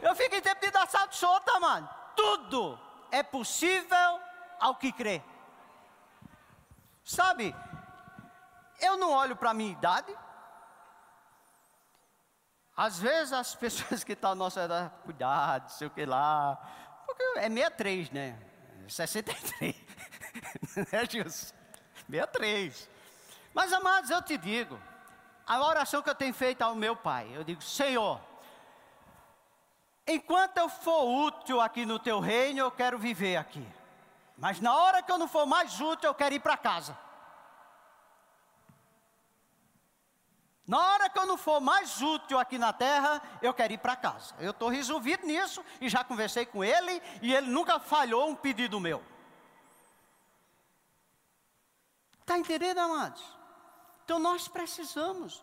[0.00, 1.88] Eu fico em tempo de dar salto solta, mano.
[2.14, 2.78] Tudo
[3.10, 4.20] é possível
[4.60, 5.22] ao que crê.
[7.04, 7.54] Sabe,
[8.80, 10.14] eu não olho para a minha idade.
[12.78, 16.56] Às vezes as pessoas que estão à nossa idade, cuidado, sei o que lá.
[17.04, 18.38] Porque é 63, né?
[18.86, 19.74] 63.
[20.92, 21.52] né, Jesus?
[22.08, 22.88] 63.
[23.52, 24.78] Mas, amados, eu te digo,
[25.44, 28.20] a oração que eu tenho feito ao meu pai, eu digo, Senhor,
[30.06, 33.66] enquanto eu for útil aqui no teu reino, eu quero viver aqui.
[34.36, 36.96] Mas na hora que eu não for mais útil, eu quero ir para casa.
[40.68, 43.96] Na hora que eu não for mais útil aqui na terra, eu quero ir para
[43.96, 44.34] casa.
[44.38, 48.78] Eu estou resolvido nisso e já conversei com ele e ele nunca falhou um pedido
[48.78, 49.02] meu.
[52.20, 53.24] Está entendendo, amados?
[54.04, 55.42] Então nós precisamos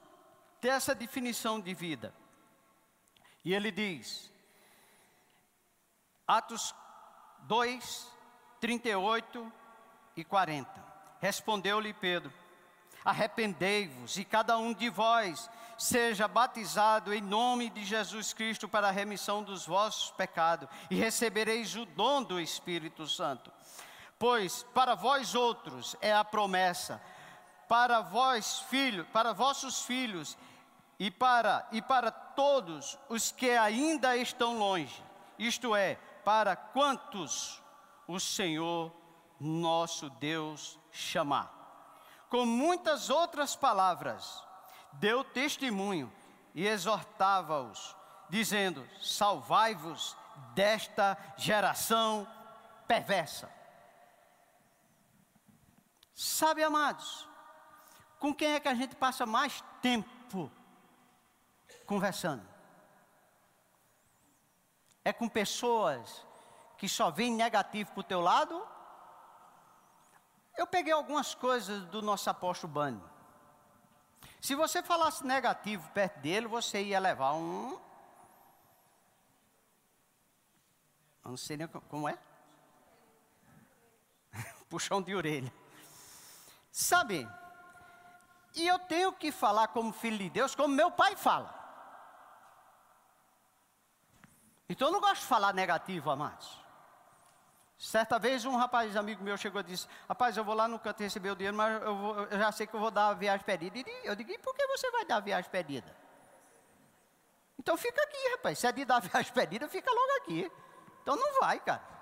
[0.61, 2.13] ter essa definição de vida.
[3.43, 4.32] E ele diz,
[6.28, 6.76] Atos
[7.39, 8.11] 2,
[8.59, 9.51] 38
[10.15, 10.86] e 40.
[11.19, 12.32] Respondeu-lhe Pedro:
[13.06, 15.47] Arrependei-vos e cada um de vós
[15.78, 21.76] seja batizado em nome de Jesus Cristo para a remissão dos vossos pecados e recebereis
[21.76, 23.51] o dom do Espírito Santo.
[24.18, 26.99] Pois para vós outros é a promessa,
[27.68, 30.36] para vós filhos, para vossos filhos
[30.97, 35.03] e para e para todos os que ainda estão longe.
[35.38, 37.62] Isto é, para quantos
[38.08, 38.91] o Senhor
[39.39, 41.55] nosso Deus chamar
[42.36, 44.43] com muitas outras palavras,
[44.91, 46.11] deu testemunho
[46.53, 47.95] e exortava-os,
[48.29, 50.17] dizendo: Salvai-vos
[50.53, 52.27] desta geração
[52.86, 53.49] perversa.
[56.13, 57.25] Sabe, amados,
[58.19, 60.51] com quem é que a gente passa mais tempo
[61.86, 62.45] conversando?
[65.05, 66.27] É com pessoas
[66.77, 68.74] que só veem negativo para o teu lado
[70.58, 73.03] eu peguei algumas coisas do nosso apóstolo Bani.
[74.41, 77.80] Se você falasse negativo perto dele, você ia levar um.
[81.24, 82.18] Eu não sei nem como é.
[84.70, 85.51] Puxão de orelha.
[86.72, 87.28] Sabe,
[88.56, 91.53] e eu tenho que falar como filho de Deus, como meu pai fala.
[94.70, 96.64] Então eu não gosto de falar negativo, amados.
[97.78, 101.03] Certa vez um rapaz amigo meu chegou e disse: Rapaz, eu vou lá no canto
[101.03, 103.45] receber o dinheiro, mas eu, vou, eu já sei que eu vou dar a viagem
[103.45, 103.89] pedida.
[104.03, 105.95] eu digo: E por que você vai dar a viagem pedida?
[107.59, 108.59] Então fica aqui, rapaz.
[108.59, 110.51] Se é de dar a viagem pedida, fica logo aqui.
[111.01, 111.95] Então não vai, cara.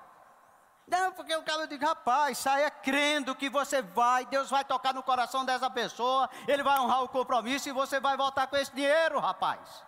[0.87, 5.01] Não, porque o cara diz: Rapaz, saia crendo que você vai, Deus vai tocar no
[5.01, 9.19] coração dessa pessoa, ele vai honrar o compromisso e você vai voltar com esse dinheiro,
[9.19, 9.83] rapaz.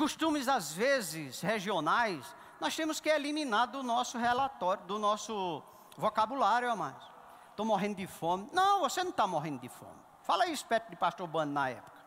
[0.00, 5.62] Costumes às vezes regionais, nós temos que eliminar do nosso relatório, do nosso
[5.94, 7.06] vocabulário, amados.
[7.50, 8.48] Estou morrendo de fome.
[8.50, 10.00] Não, você não está morrendo de fome.
[10.22, 12.00] Fala isso perto de pastor Bando na época.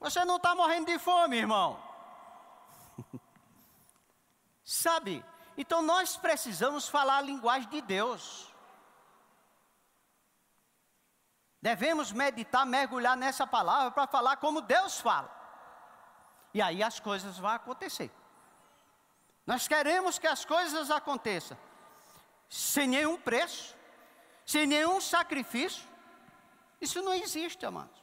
[0.00, 1.78] Você não está morrendo de fome, irmão.
[4.64, 5.22] Sabe?
[5.58, 8.50] Então nós precisamos falar a linguagem de Deus.
[11.60, 15.35] Devemos meditar, mergulhar nessa palavra para falar como Deus fala.
[16.56, 18.10] E aí as coisas vão acontecer.
[19.46, 21.54] Nós queremos que as coisas aconteçam
[22.48, 23.76] sem nenhum preço,
[24.46, 25.86] sem nenhum sacrifício.
[26.80, 28.02] Isso não existe, amados.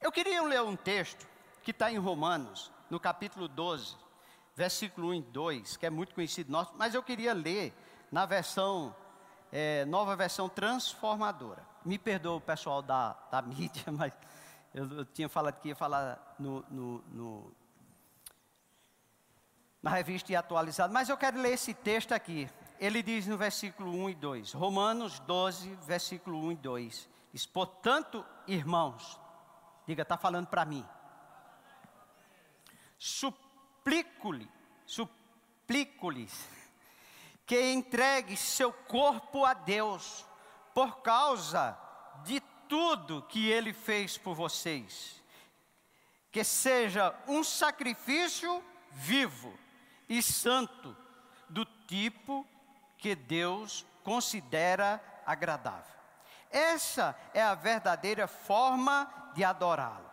[0.00, 1.24] Eu queria ler um texto
[1.62, 3.96] que está em Romanos, no capítulo 12,
[4.56, 7.72] versículo 1 e 2, que é muito conhecido nosso, mas eu queria ler
[8.10, 8.92] na versão,
[9.52, 11.64] é, nova versão transformadora.
[11.84, 14.12] Me perdoa o pessoal da, da mídia, mas
[14.74, 17.59] eu, eu tinha falado que ia falar no, no, no
[19.82, 22.48] na revista e atualizado, mas eu quero ler esse texto aqui.
[22.78, 28.24] Ele diz no versículo 1 e 2, Romanos 12, versículo 1 e 2: diz, Portanto,
[28.46, 29.18] irmãos,
[29.86, 30.86] diga, está falando para mim,
[32.98, 34.50] suplico-lhe,
[34.86, 36.48] suplico-lhes,
[37.46, 40.26] que entregue seu corpo a Deus,
[40.74, 41.78] por causa
[42.24, 45.22] de tudo que ele fez por vocês,
[46.30, 48.62] que seja um sacrifício
[48.92, 49.52] vivo
[50.10, 50.96] e santo,
[51.48, 52.44] do tipo
[52.98, 55.94] que Deus considera agradável.
[56.50, 60.10] Essa é a verdadeira forma de adorá-lo.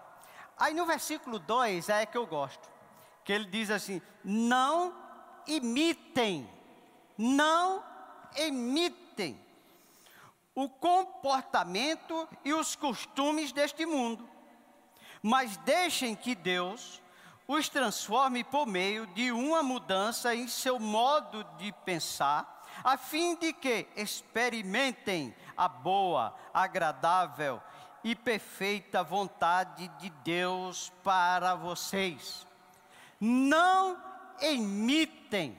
[0.55, 2.69] Aí no versículo 2 é que eu gosto,
[3.23, 4.93] que ele diz assim: não
[5.47, 6.47] imitem,
[7.17, 7.83] não
[8.37, 9.43] imitem
[10.53, 14.29] o comportamento e os costumes deste mundo,
[15.23, 17.01] mas deixem que Deus
[17.47, 23.53] os transforme por meio de uma mudança em seu modo de pensar, a fim de
[23.53, 27.61] que experimentem a boa, agradável
[28.03, 32.45] e perfeita vontade de Deus para vocês.
[33.19, 33.97] Não
[34.41, 35.57] imitem.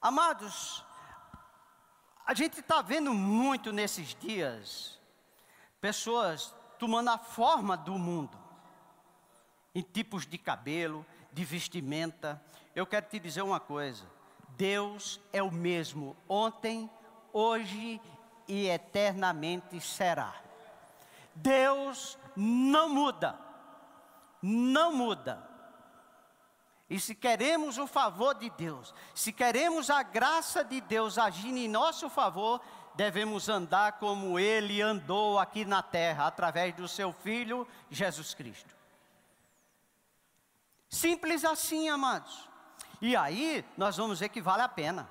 [0.00, 0.84] Amados,
[2.26, 4.98] a gente está vendo muito nesses dias
[5.80, 8.38] pessoas tomando a forma do mundo,
[9.74, 12.40] em tipos de cabelo, de vestimenta.
[12.74, 14.04] Eu quero te dizer uma coisa:
[14.50, 16.88] Deus é o mesmo ontem,
[17.32, 18.00] hoje
[18.46, 20.34] e eternamente será.
[21.34, 23.38] Deus não muda,
[24.40, 25.54] não muda.
[26.88, 31.66] E se queremos o favor de Deus, se queremos a graça de Deus agindo em
[31.66, 32.60] nosso favor,
[32.94, 38.73] devemos andar como Ele andou aqui na terra, através do Seu Filho Jesus Cristo.
[40.94, 42.48] Simples assim, amados.
[43.00, 45.10] E aí nós vamos ver que vale a pena.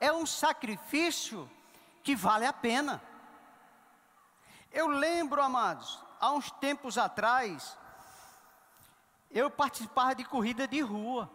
[0.00, 1.48] É um sacrifício
[2.02, 3.02] que vale a pena.
[4.72, 7.76] Eu lembro, amados, há uns tempos atrás,
[9.30, 11.30] eu participava de corrida de rua.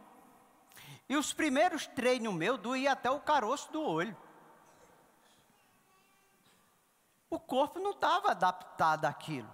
[1.08, 4.18] E os primeiros treinos meus doía até o caroço do olho.
[7.30, 9.54] O corpo não estava adaptado àquilo.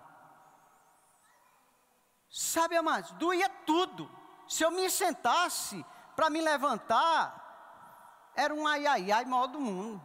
[2.29, 4.18] Sabe, amados, doía tudo.
[4.49, 5.85] Se eu me sentasse
[6.15, 10.01] para me levantar, era um ai ai ai maior do mundo.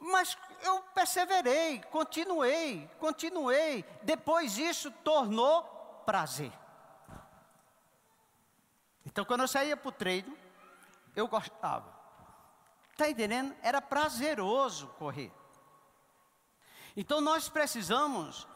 [0.00, 3.84] Mas eu perseverei, continuei, continuei.
[4.02, 5.62] Depois isso tornou
[6.04, 6.52] prazer.
[9.06, 10.36] Então, quando eu saía para o treino,
[11.14, 11.96] eu gostava.
[12.90, 13.54] Está entendendo?
[13.62, 15.32] Era prazeroso correr.
[16.96, 18.48] Então, nós precisamos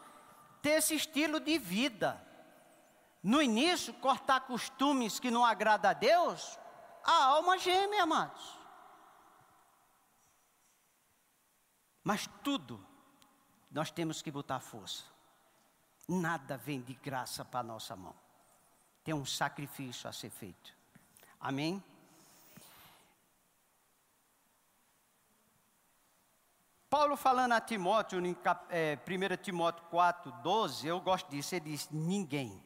[0.60, 2.31] ter esse estilo de vida.
[3.22, 6.58] No início, cortar costumes que não agradam a Deus,
[7.04, 8.58] a alma geme, amados.
[12.02, 12.84] Mas tudo
[13.70, 15.04] nós temos que botar força.
[16.08, 18.14] Nada vem de graça para nossa mão.
[19.04, 20.76] Tem um sacrifício a ser feito.
[21.38, 21.82] Amém?
[26.90, 28.36] Paulo falando a Timóteo, em
[28.68, 32.62] é, 1 Timóteo 4, 12, eu gosto disso, ele diz: Ninguém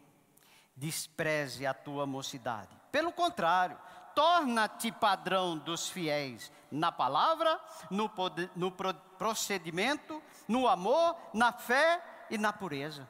[0.77, 2.77] despreze a tua mocidade.
[2.93, 3.79] Pelo contrário,
[4.15, 7.61] torna-te padrão dos fiéis na palavra,
[7.91, 13.09] no, poder, no procedimento, no amor, na fé e na pureza.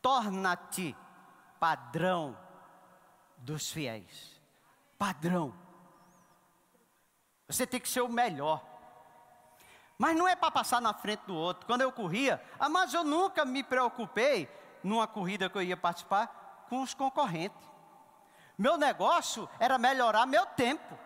[0.00, 0.96] Torna-te
[1.58, 2.36] padrão
[3.36, 4.40] dos fiéis.
[4.96, 5.54] Padrão.
[7.48, 8.64] Você tem que ser o melhor.
[9.98, 11.66] Mas não é para passar na frente do outro.
[11.66, 14.48] Quando eu corria, ah, mas eu nunca me preocupei
[14.82, 17.68] numa corrida que eu ia participar com os concorrentes.
[18.56, 20.98] Meu negócio era melhorar meu tempo.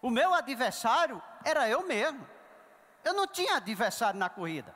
[0.00, 2.26] O meu adversário era eu mesmo.
[3.04, 4.74] Eu não tinha adversário na corrida.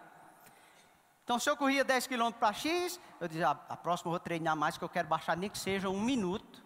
[1.25, 4.13] Então, se eu corria 10 quilômetros para X, eu dizia, a, ah, a próxima eu
[4.13, 6.65] vou treinar mais, que eu quero baixar nem que seja um minuto.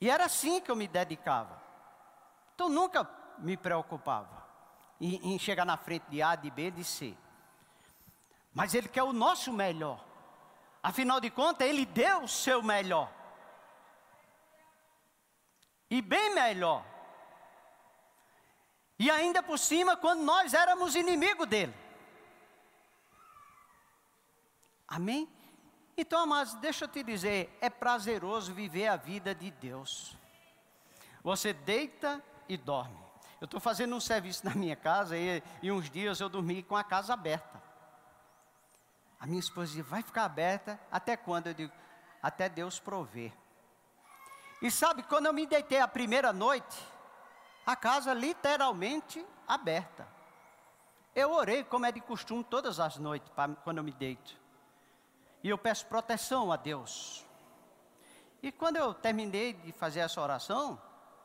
[0.00, 1.60] E era assim que eu me dedicava.
[2.54, 3.08] Então, nunca
[3.38, 4.46] me preocupava
[5.00, 7.16] em, em chegar na frente de A, de B, de C.
[8.52, 10.12] Mas Ele quer o nosso melhor.
[10.82, 13.10] Afinal de contas, ele deu o seu melhor.
[15.88, 16.84] E bem melhor.
[18.98, 21.74] E ainda por cima, quando nós éramos inimigos dele.
[24.88, 25.28] Amém?
[25.96, 30.16] Então, amados, deixa eu te dizer, é prazeroso viver a vida de Deus.
[31.22, 32.98] Você deita e dorme.
[33.40, 36.76] Eu estou fazendo um serviço na minha casa e, e uns dias eu dormi com
[36.76, 37.61] a casa aberta.
[39.22, 41.46] A minha esposa dizia, vai ficar aberta até quando?
[41.46, 41.72] Eu digo,
[42.20, 43.32] até Deus prover.
[44.60, 46.76] E sabe, quando eu me deitei a primeira noite,
[47.64, 50.08] a casa literalmente aberta.
[51.14, 54.36] Eu orei, como é de costume, todas as noites, pra, quando eu me deito.
[55.40, 57.24] E eu peço proteção a Deus.
[58.42, 60.82] E quando eu terminei de fazer essa oração,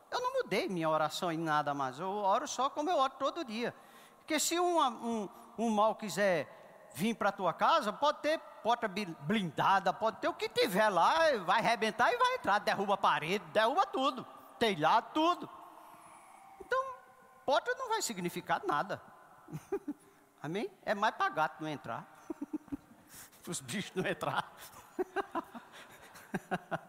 [0.08, 1.98] eu não mudei minha oração em nada mais.
[1.98, 3.74] Eu oro só como eu oro todo dia.
[4.18, 5.28] Porque se um, um,
[5.58, 6.57] um mal quiser
[6.98, 11.14] vir para a tua casa, pode ter porta blindada, pode ter o que tiver lá,
[11.44, 14.26] vai arrebentar e vai entrar, derruba a parede, derruba tudo,
[14.58, 15.48] telhado, tudo.
[16.60, 16.84] Então,
[17.46, 19.00] porta não vai significar nada.
[20.42, 20.68] Amém?
[20.84, 22.04] É mais para gato não entrar.
[23.42, 24.52] para os bichos não entrar.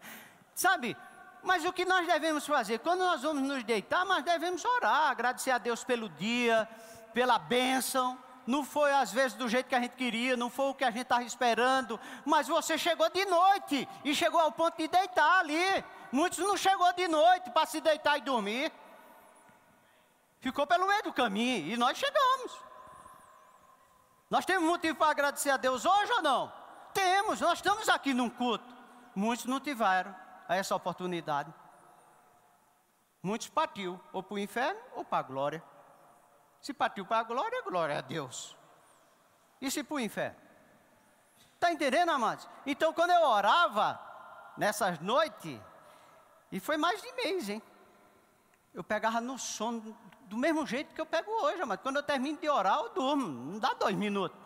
[0.54, 0.96] Sabe?
[1.42, 2.80] Mas o que nós devemos fazer?
[2.80, 6.68] Quando nós vamos nos deitar, nós devemos orar, agradecer a Deus pelo dia,
[7.14, 10.74] pela bênção não foi às vezes do jeito que a gente queria, não foi o
[10.74, 14.88] que a gente estava esperando, mas você chegou de noite e chegou ao ponto de
[14.88, 15.84] deitar ali.
[16.10, 18.72] Muitos não chegou de noite para se deitar e dormir.
[20.40, 22.52] Ficou pelo meio do caminho e nós chegamos.
[24.30, 26.52] Nós temos motivo para agradecer a Deus hoje ou não?
[26.94, 28.64] Temos, nós estamos aqui num culto.
[29.14, 30.14] Muitos não tiveram
[30.48, 31.52] essa oportunidade.
[33.22, 35.62] Muitos partiu ou para o inferno ou para a glória.
[36.60, 38.56] Se partiu para a glória, glória a Deus.
[39.60, 40.36] E se para o inferno?
[41.54, 42.48] Está entendendo, amados?
[42.64, 44.00] Então, quando eu orava,
[44.56, 45.60] nessas noites,
[46.50, 47.62] e foi mais de mês, hein?
[48.72, 52.38] Eu pegava no sono do mesmo jeito que eu pego hoje, mas quando eu termino
[52.38, 53.52] de orar, eu durmo.
[53.52, 54.38] Não dá dois minutos.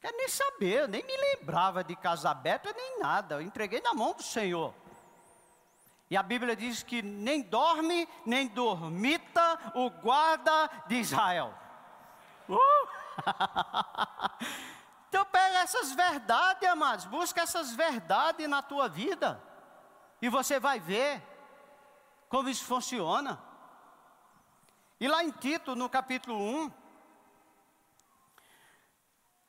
[0.00, 3.34] Quero nem saber, eu nem me lembrava de casa aberta nem nada.
[3.34, 4.72] Eu entreguei na mão do Senhor.
[6.10, 11.54] E a Bíblia diz que nem dorme, nem dormita o guarda de Israel.
[12.48, 12.88] Uh!
[15.08, 19.42] então pega essas verdades, amados, busca essas verdades na tua vida.
[20.22, 21.22] E você vai ver
[22.28, 23.38] como isso funciona.
[24.98, 26.72] E lá em Tito, no capítulo 1,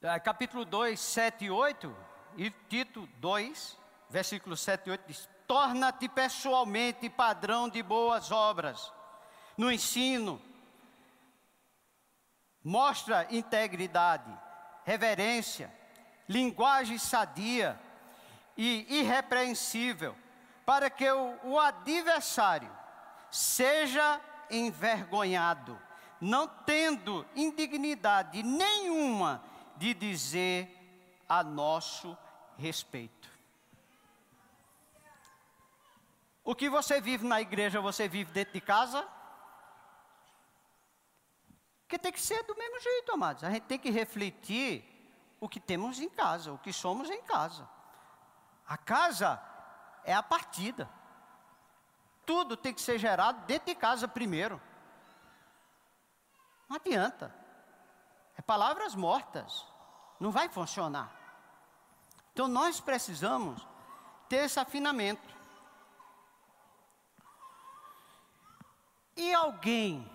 [0.02, 1.96] é, capítulo 2, 7 e 8,
[2.38, 3.78] e Tito 2,
[4.10, 8.94] versículo 7 e 8 diz: Torna-te pessoalmente padrão de boas obras,
[9.58, 10.40] no ensino,
[12.64, 14.32] mostra integridade,
[14.84, 15.74] reverência,
[16.28, 17.82] linguagem sadia
[18.56, 20.16] e irrepreensível
[20.68, 22.72] para que o, o adversário
[23.32, 24.22] seja
[24.52, 25.82] envergonhado,
[26.22, 29.44] não tendo indignidade nenhuma
[29.78, 30.70] de dizer
[31.28, 32.16] a nosso
[32.56, 33.39] respeito.
[36.50, 39.08] O que você vive na igreja, você vive dentro de casa?
[41.82, 43.44] Porque tem que ser do mesmo jeito, amados.
[43.44, 44.84] A gente tem que refletir
[45.40, 47.70] o que temos em casa, o que somos em casa.
[48.68, 49.40] A casa
[50.04, 50.90] é a partida.
[52.26, 54.60] Tudo tem que ser gerado dentro de casa primeiro.
[56.68, 57.32] Não adianta.
[58.36, 59.68] É palavras mortas.
[60.20, 61.12] Não vai funcionar.
[62.34, 63.68] Então nós precisamos
[64.28, 65.39] ter esse afinamento.
[69.20, 70.10] E alguém,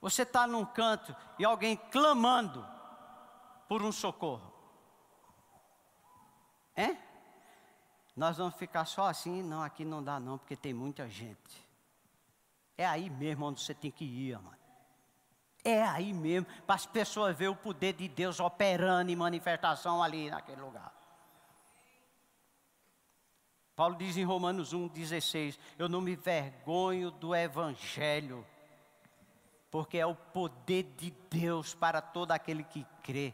[0.00, 2.66] você está num canto e alguém clamando
[3.68, 4.52] por um socorro.
[6.74, 6.96] É?
[8.16, 11.64] Nós vamos ficar só assim, não, aqui não dá não, porque tem muita gente.
[12.76, 14.56] É aí mesmo onde você tem que ir, amado.
[15.62, 20.28] É aí mesmo, para as pessoas verem o poder de Deus operando em manifestação ali
[20.28, 20.92] naquele lugar.
[23.76, 28.44] Paulo diz em Romanos 1,16: Eu não me vergonho do Evangelho,
[29.70, 33.32] porque é o poder de Deus para todo aquele que crê.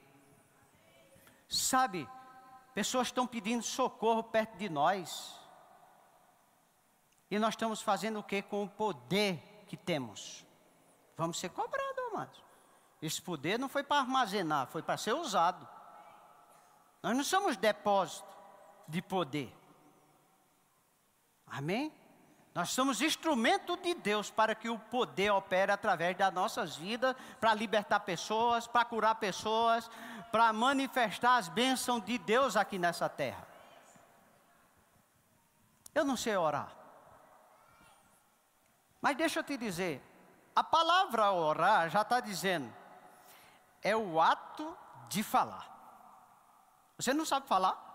[1.49, 2.09] Sabe,
[2.75, 5.39] Pessoas estão pedindo socorro perto de nós.
[7.31, 10.45] E nós estamos fazendo o que com o poder que temos?
[11.17, 12.43] Vamos ser cobrados, amados.
[13.01, 15.69] Esse poder não foi para armazenar, foi para ser usado.
[17.03, 18.29] Nós não somos depósito
[18.89, 19.53] de poder.
[21.53, 21.93] Amém?
[22.55, 27.53] Nós somos instrumento de Deus para que o poder opere através das nossas vidas, para
[27.53, 29.91] libertar pessoas, para curar pessoas,
[30.31, 33.47] para manifestar as bênçãos de Deus aqui nessa terra.
[35.95, 36.73] Eu não sei orar.
[39.01, 40.03] Mas deixa eu te dizer,
[40.57, 42.73] a palavra orar já está dizendo,
[43.83, 44.75] é o ato
[45.11, 45.69] de falar.
[46.97, 47.92] Você não sabe falar?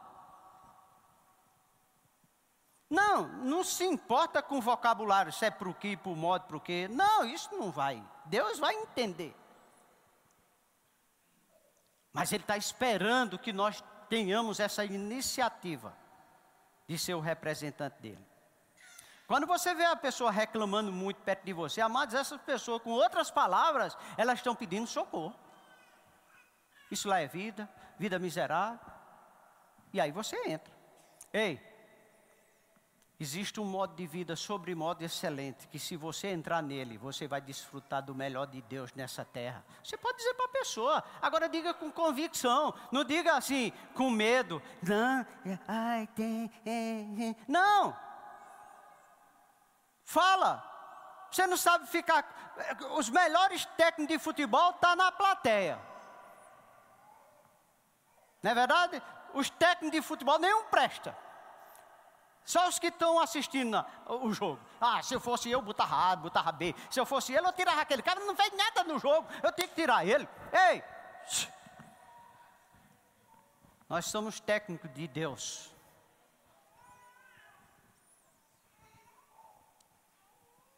[2.90, 6.46] Não, não se importa com o vocabulário, se é para o que, para o modo,
[6.46, 6.88] para o que.
[6.88, 8.02] Não, isso não vai.
[8.26, 9.36] Deus vai entender.
[12.14, 15.94] Mas Ele está esperando que nós tenhamos essa iniciativa
[16.88, 18.26] de ser o representante dele.
[19.28, 23.30] Quando você vê a pessoa reclamando muito perto de você, amados, essas pessoas, com outras
[23.30, 25.36] palavras, elas estão pedindo socorro.
[26.90, 27.70] Isso lá é vida,
[28.00, 28.80] vida miserável.
[29.92, 30.74] E aí você entra.
[31.34, 31.62] Ei,
[33.20, 37.42] Existe um modo de vida sobre modo excelente, que se você entrar nele, você vai
[37.42, 39.66] desfrutar do melhor de Deus nessa terra.
[39.84, 44.62] Você pode dizer para a pessoa, agora diga com convicção, não diga assim, com medo.
[44.84, 46.08] Não, é,
[46.64, 47.36] é.
[47.48, 47.98] não.
[50.04, 50.64] Fala.
[51.32, 52.24] Você não sabe ficar.
[52.98, 55.80] Os melhores técnicos de futebol estão tá na plateia.
[58.44, 59.02] Não é verdade?
[59.34, 61.18] Os técnicos de futebol nenhum presta.
[62.48, 64.58] Só os que estão assistindo o jogo.
[64.80, 66.74] Ah, se eu fosse eu, botava A, botava B.
[66.90, 68.22] Se eu fosse ele, eu tirava aquele cara.
[68.22, 69.28] Não fez nada no jogo.
[69.44, 70.26] Eu tenho que tirar ele.
[70.54, 70.82] Ei!
[73.90, 75.76] Nós somos técnicos de Deus.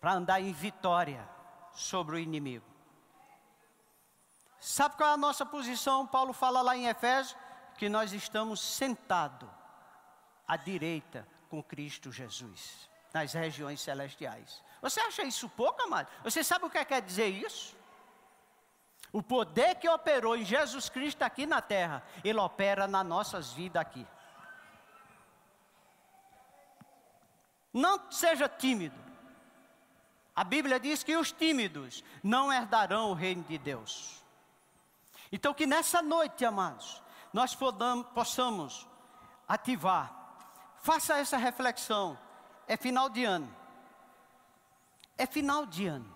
[0.01, 1.29] Para andar em vitória
[1.71, 2.65] sobre o inimigo.
[4.59, 6.07] Sabe qual é a nossa posição?
[6.07, 7.37] Paulo fala lá em Efésios
[7.77, 9.47] que nós estamos sentados
[10.47, 14.61] à direita com Cristo Jesus, nas regiões celestiais.
[14.81, 16.07] Você acha isso pouco, amado?
[16.23, 17.75] Você sabe o que quer dizer isso?
[19.11, 23.81] O poder que operou em Jesus Cristo aqui na terra, ele opera nas nossas vidas
[23.81, 24.05] aqui.
[27.73, 28.97] Não seja tímido.
[30.35, 34.23] A Bíblia diz que os tímidos não herdarão o reino de Deus.
[35.31, 37.01] Então, que nessa noite, amados,
[37.33, 38.87] nós podamos, possamos
[39.47, 40.18] ativar.
[40.81, 42.17] Faça essa reflexão.
[42.67, 43.53] É final de ano.
[45.17, 46.13] É final de ano.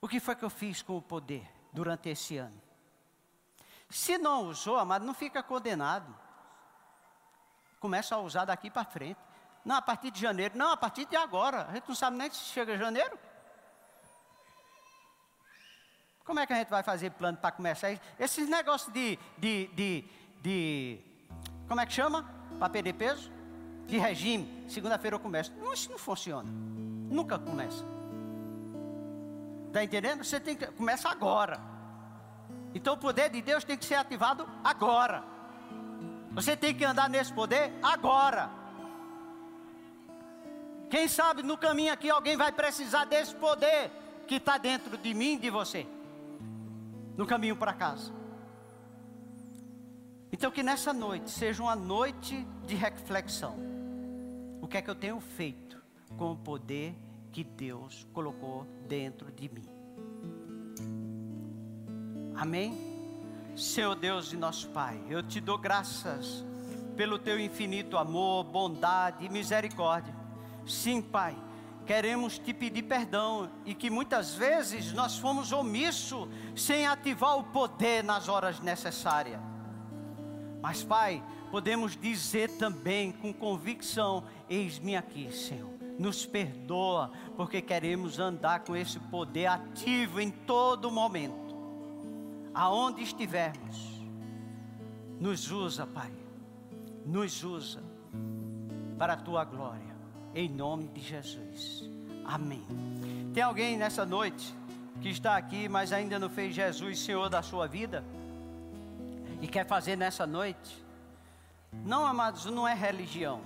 [0.00, 2.60] O que foi que eu fiz com o poder durante esse ano?
[3.88, 6.14] Se não usou, amado, não fica condenado.
[7.78, 9.18] Começa a usar daqui para frente.
[9.64, 11.66] Não a partir de janeiro, não a partir de agora.
[11.66, 13.18] A gente não sabe nem se chega janeiro.
[16.24, 17.90] Como é que a gente vai fazer plano para começar?
[18.18, 20.04] Esses negócios de, de, de,
[20.40, 21.04] de,
[21.70, 22.28] Como é que chama?
[22.58, 23.30] Para perder peso?
[23.86, 24.64] De regime.
[24.66, 25.52] Segunda-feira eu começo.
[25.62, 26.50] Não, isso não funciona.
[27.08, 27.84] Nunca começa.
[29.68, 30.24] Está entendendo?
[30.24, 30.66] Você tem que.
[30.66, 31.60] Começa agora.
[32.74, 35.22] Então o poder de Deus tem que ser ativado agora.
[36.32, 38.50] Você tem que andar nesse poder agora.
[40.90, 43.92] Quem sabe no caminho aqui alguém vai precisar desse poder
[44.26, 45.86] que está dentro de mim e de você
[47.16, 48.19] no caminho para casa.
[50.40, 53.56] Então, que nessa noite seja uma noite de reflexão.
[54.62, 55.76] O que é que eu tenho feito
[56.16, 56.96] com o poder
[57.30, 59.68] que Deus colocou dentro de mim?
[62.34, 62.74] Amém?
[63.54, 66.42] Senhor Deus e nosso Pai, eu te dou graças
[66.96, 70.14] pelo teu infinito amor, bondade e misericórdia.
[70.66, 71.36] Sim, Pai
[71.84, 78.02] queremos te pedir perdão e que muitas vezes nós fomos omissos sem ativar o poder
[78.02, 79.49] nas horas necessárias.
[80.62, 85.70] Mas, Pai, podemos dizer também com convicção: Eis-me aqui, Senhor.
[85.98, 91.54] Nos perdoa, porque queremos andar com esse poder ativo em todo momento,
[92.54, 94.00] aonde estivermos.
[95.20, 96.10] Nos usa, Pai,
[97.04, 97.82] nos usa
[98.96, 99.90] para a tua glória
[100.34, 101.88] em nome de Jesus.
[102.24, 102.64] Amém.
[103.34, 104.54] Tem alguém nessa noite
[105.00, 108.04] que está aqui, mas ainda não fez Jesus Senhor da sua vida?
[109.40, 110.84] E quer fazer nessa noite?
[111.84, 113.40] Não, amados, não é religião.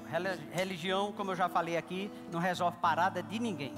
[0.52, 3.74] Religião, como eu já falei aqui, não resolve parada de ninguém.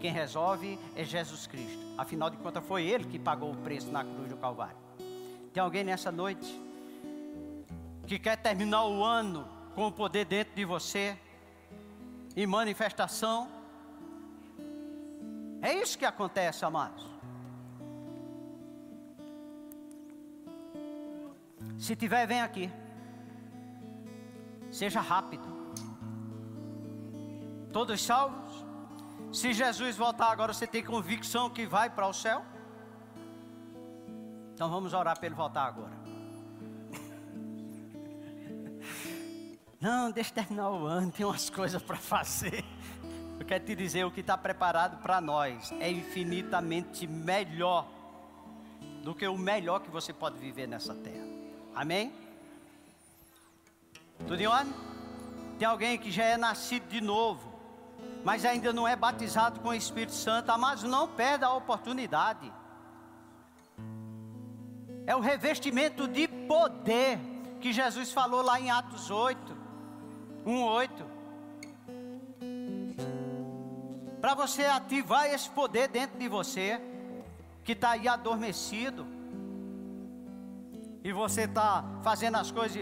[0.00, 1.78] Quem resolve é Jesus Cristo.
[1.96, 4.76] Afinal de contas, foi Ele que pagou o preço na cruz do Calvário.
[5.52, 6.60] Tem alguém nessa noite
[8.06, 11.16] que quer terminar o ano com o poder dentro de você?
[12.36, 13.48] e manifestação.
[15.62, 17.15] É isso que acontece, amados.
[21.78, 22.70] Se tiver, vem aqui.
[24.70, 25.44] Seja rápido.
[27.72, 28.64] Todos salvos?
[29.32, 32.44] Se Jesus voltar agora, você tem convicção que vai para o céu?
[34.54, 35.92] Então vamos orar para ele voltar agora.
[39.78, 42.64] Não, deixa terminar o ano, tem umas coisas para fazer.
[43.38, 47.86] Eu quero te dizer, o que está preparado para nós é infinitamente melhor
[49.02, 51.25] do que o melhor que você pode viver nessa terra.
[51.76, 52.10] Amém?
[54.26, 54.72] Tudo em ordem?
[55.58, 57.52] Tem alguém que já é nascido de novo,
[58.24, 62.50] mas ainda não é batizado com o Espírito Santo, ah, mas não perda a oportunidade.
[65.06, 67.18] É o revestimento de poder
[67.60, 69.54] que Jesus falou lá em Atos 8.
[70.46, 70.90] 1,8.
[74.18, 76.80] Para você ativar esse poder dentro de você,
[77.62, 79.15] que está aí adormecido,
[81.06, 82.74] e você está fazendo as coisas,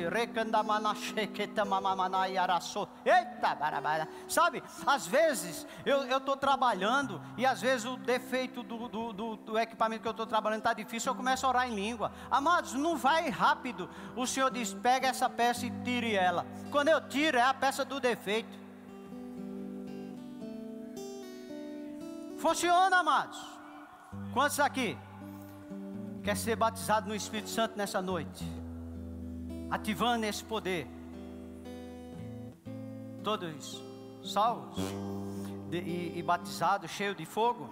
[3.05, 4.09] eita, barabara.
[4.27, 4.63] sabe?
[4.87, 10.01] Às vezes eu estou trabalhando e às vezes o defeito do, do, do, do equipamento
[10.01, 12.13] que eu estou trabalhando está difícil, eu começo a orar em língua.
[12.31, 13.91] Amados, não vai rápido.
[14.17, 16.47] O Senhor diz: pega essa peça e tire ela.
[16.71, 18.59] Quando eu tiro, é a peça do defeito.
[22.39, 23.39] Funciona, amados.
[24.33, 24.97] Quantos aqui?
[26.25, 28.45] Quer ser batizado no Espírito Santo nessa noite,
[29.71, 30.89] ativando esse poder.
[33.23, 33.83] Todos
[34.25, 34.83] salvos
[35.69, 37.69] de, e, e batizados, cheios de fogo?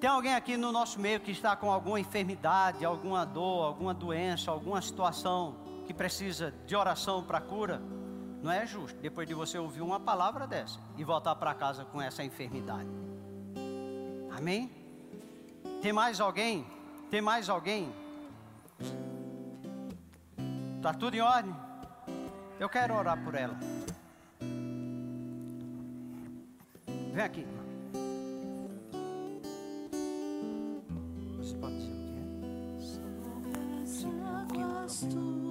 [0.00, 4.50] Tem alguém aqui no nosso meio que está com alguma enfermidade, alguma dor, alguma doença,
[4.50, 7.82] alguma situação que precisa de oração para cura?
[8.42, 12.00] Não é justo depois de você ouvir uma palavra dessa e voltar para casa com
[12.00, 12.88] essa enfermidade.
[14.36, 14.83] Amém?
[15.84, 16.64] Tem mais alguém?
[17.10, 17.92] Tem mais alguém?
[20.80, 21.54] Tá tudo em ordem?
[22.58, 23.54] Eu quero orar por ela.
[27.12, 27.46] Vem aqui.
[31.36, 33.84] Você pode dizer o que é?
[33.84, 35.43] Sim, aqui,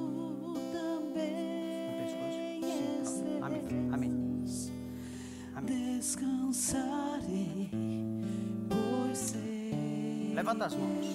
[10.54, 11.08] Levanta as mãos.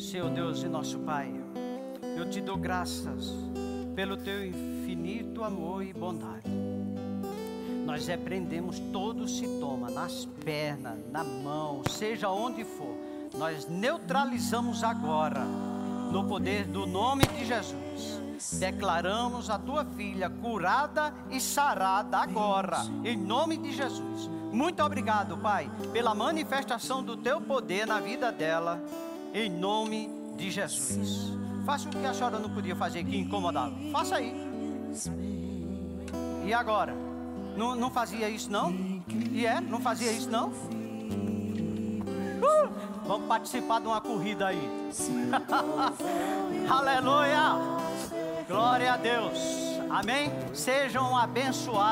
[0.00, 1.28] Seu Deus e nosso Pai,
[2.16, 3.34] eu te dou graças
[3.96, 6.48] pelo teu infinito amor e bondade.
[7.84, 12.94] Nós repreendemos todo sintoma nas pernas, na mão, seja onde for.
[13.36, 15.44] Nós neutralizamos agora,
[16.12, 18.20] no poder do nome de Jesus.
[18.60, 24.37] Declaramos a tua filha curada e sarada agora, em nome de Jesus.
[24.52, 28.80] Muito obrigado, Pai, pela manifestação do teu poder na vida dela,
[29.34, 31.32] em nome de Jesus.
[31.66, 33.74] Faça o que a senhora não podia fazer que incomodava.
[33.92, 34.32] Faça aí.
[36.44, 36.94] E agora?
[37.56, 38.72] Não, não fazia isso não?
[39.32, 39.60] E é?
[39.60, 40.48] Não fazia isso não?
[40.48, 42.70] Uh!
[43.04, 44.90] Vamos participar de uma corrida aí.
[46.70, 47.56] Aleluia!
[48.46, 49.38] Glória a Deus.
[49.90, 50.30] Amém?
[50.54, 51.88] Sejam abençoados.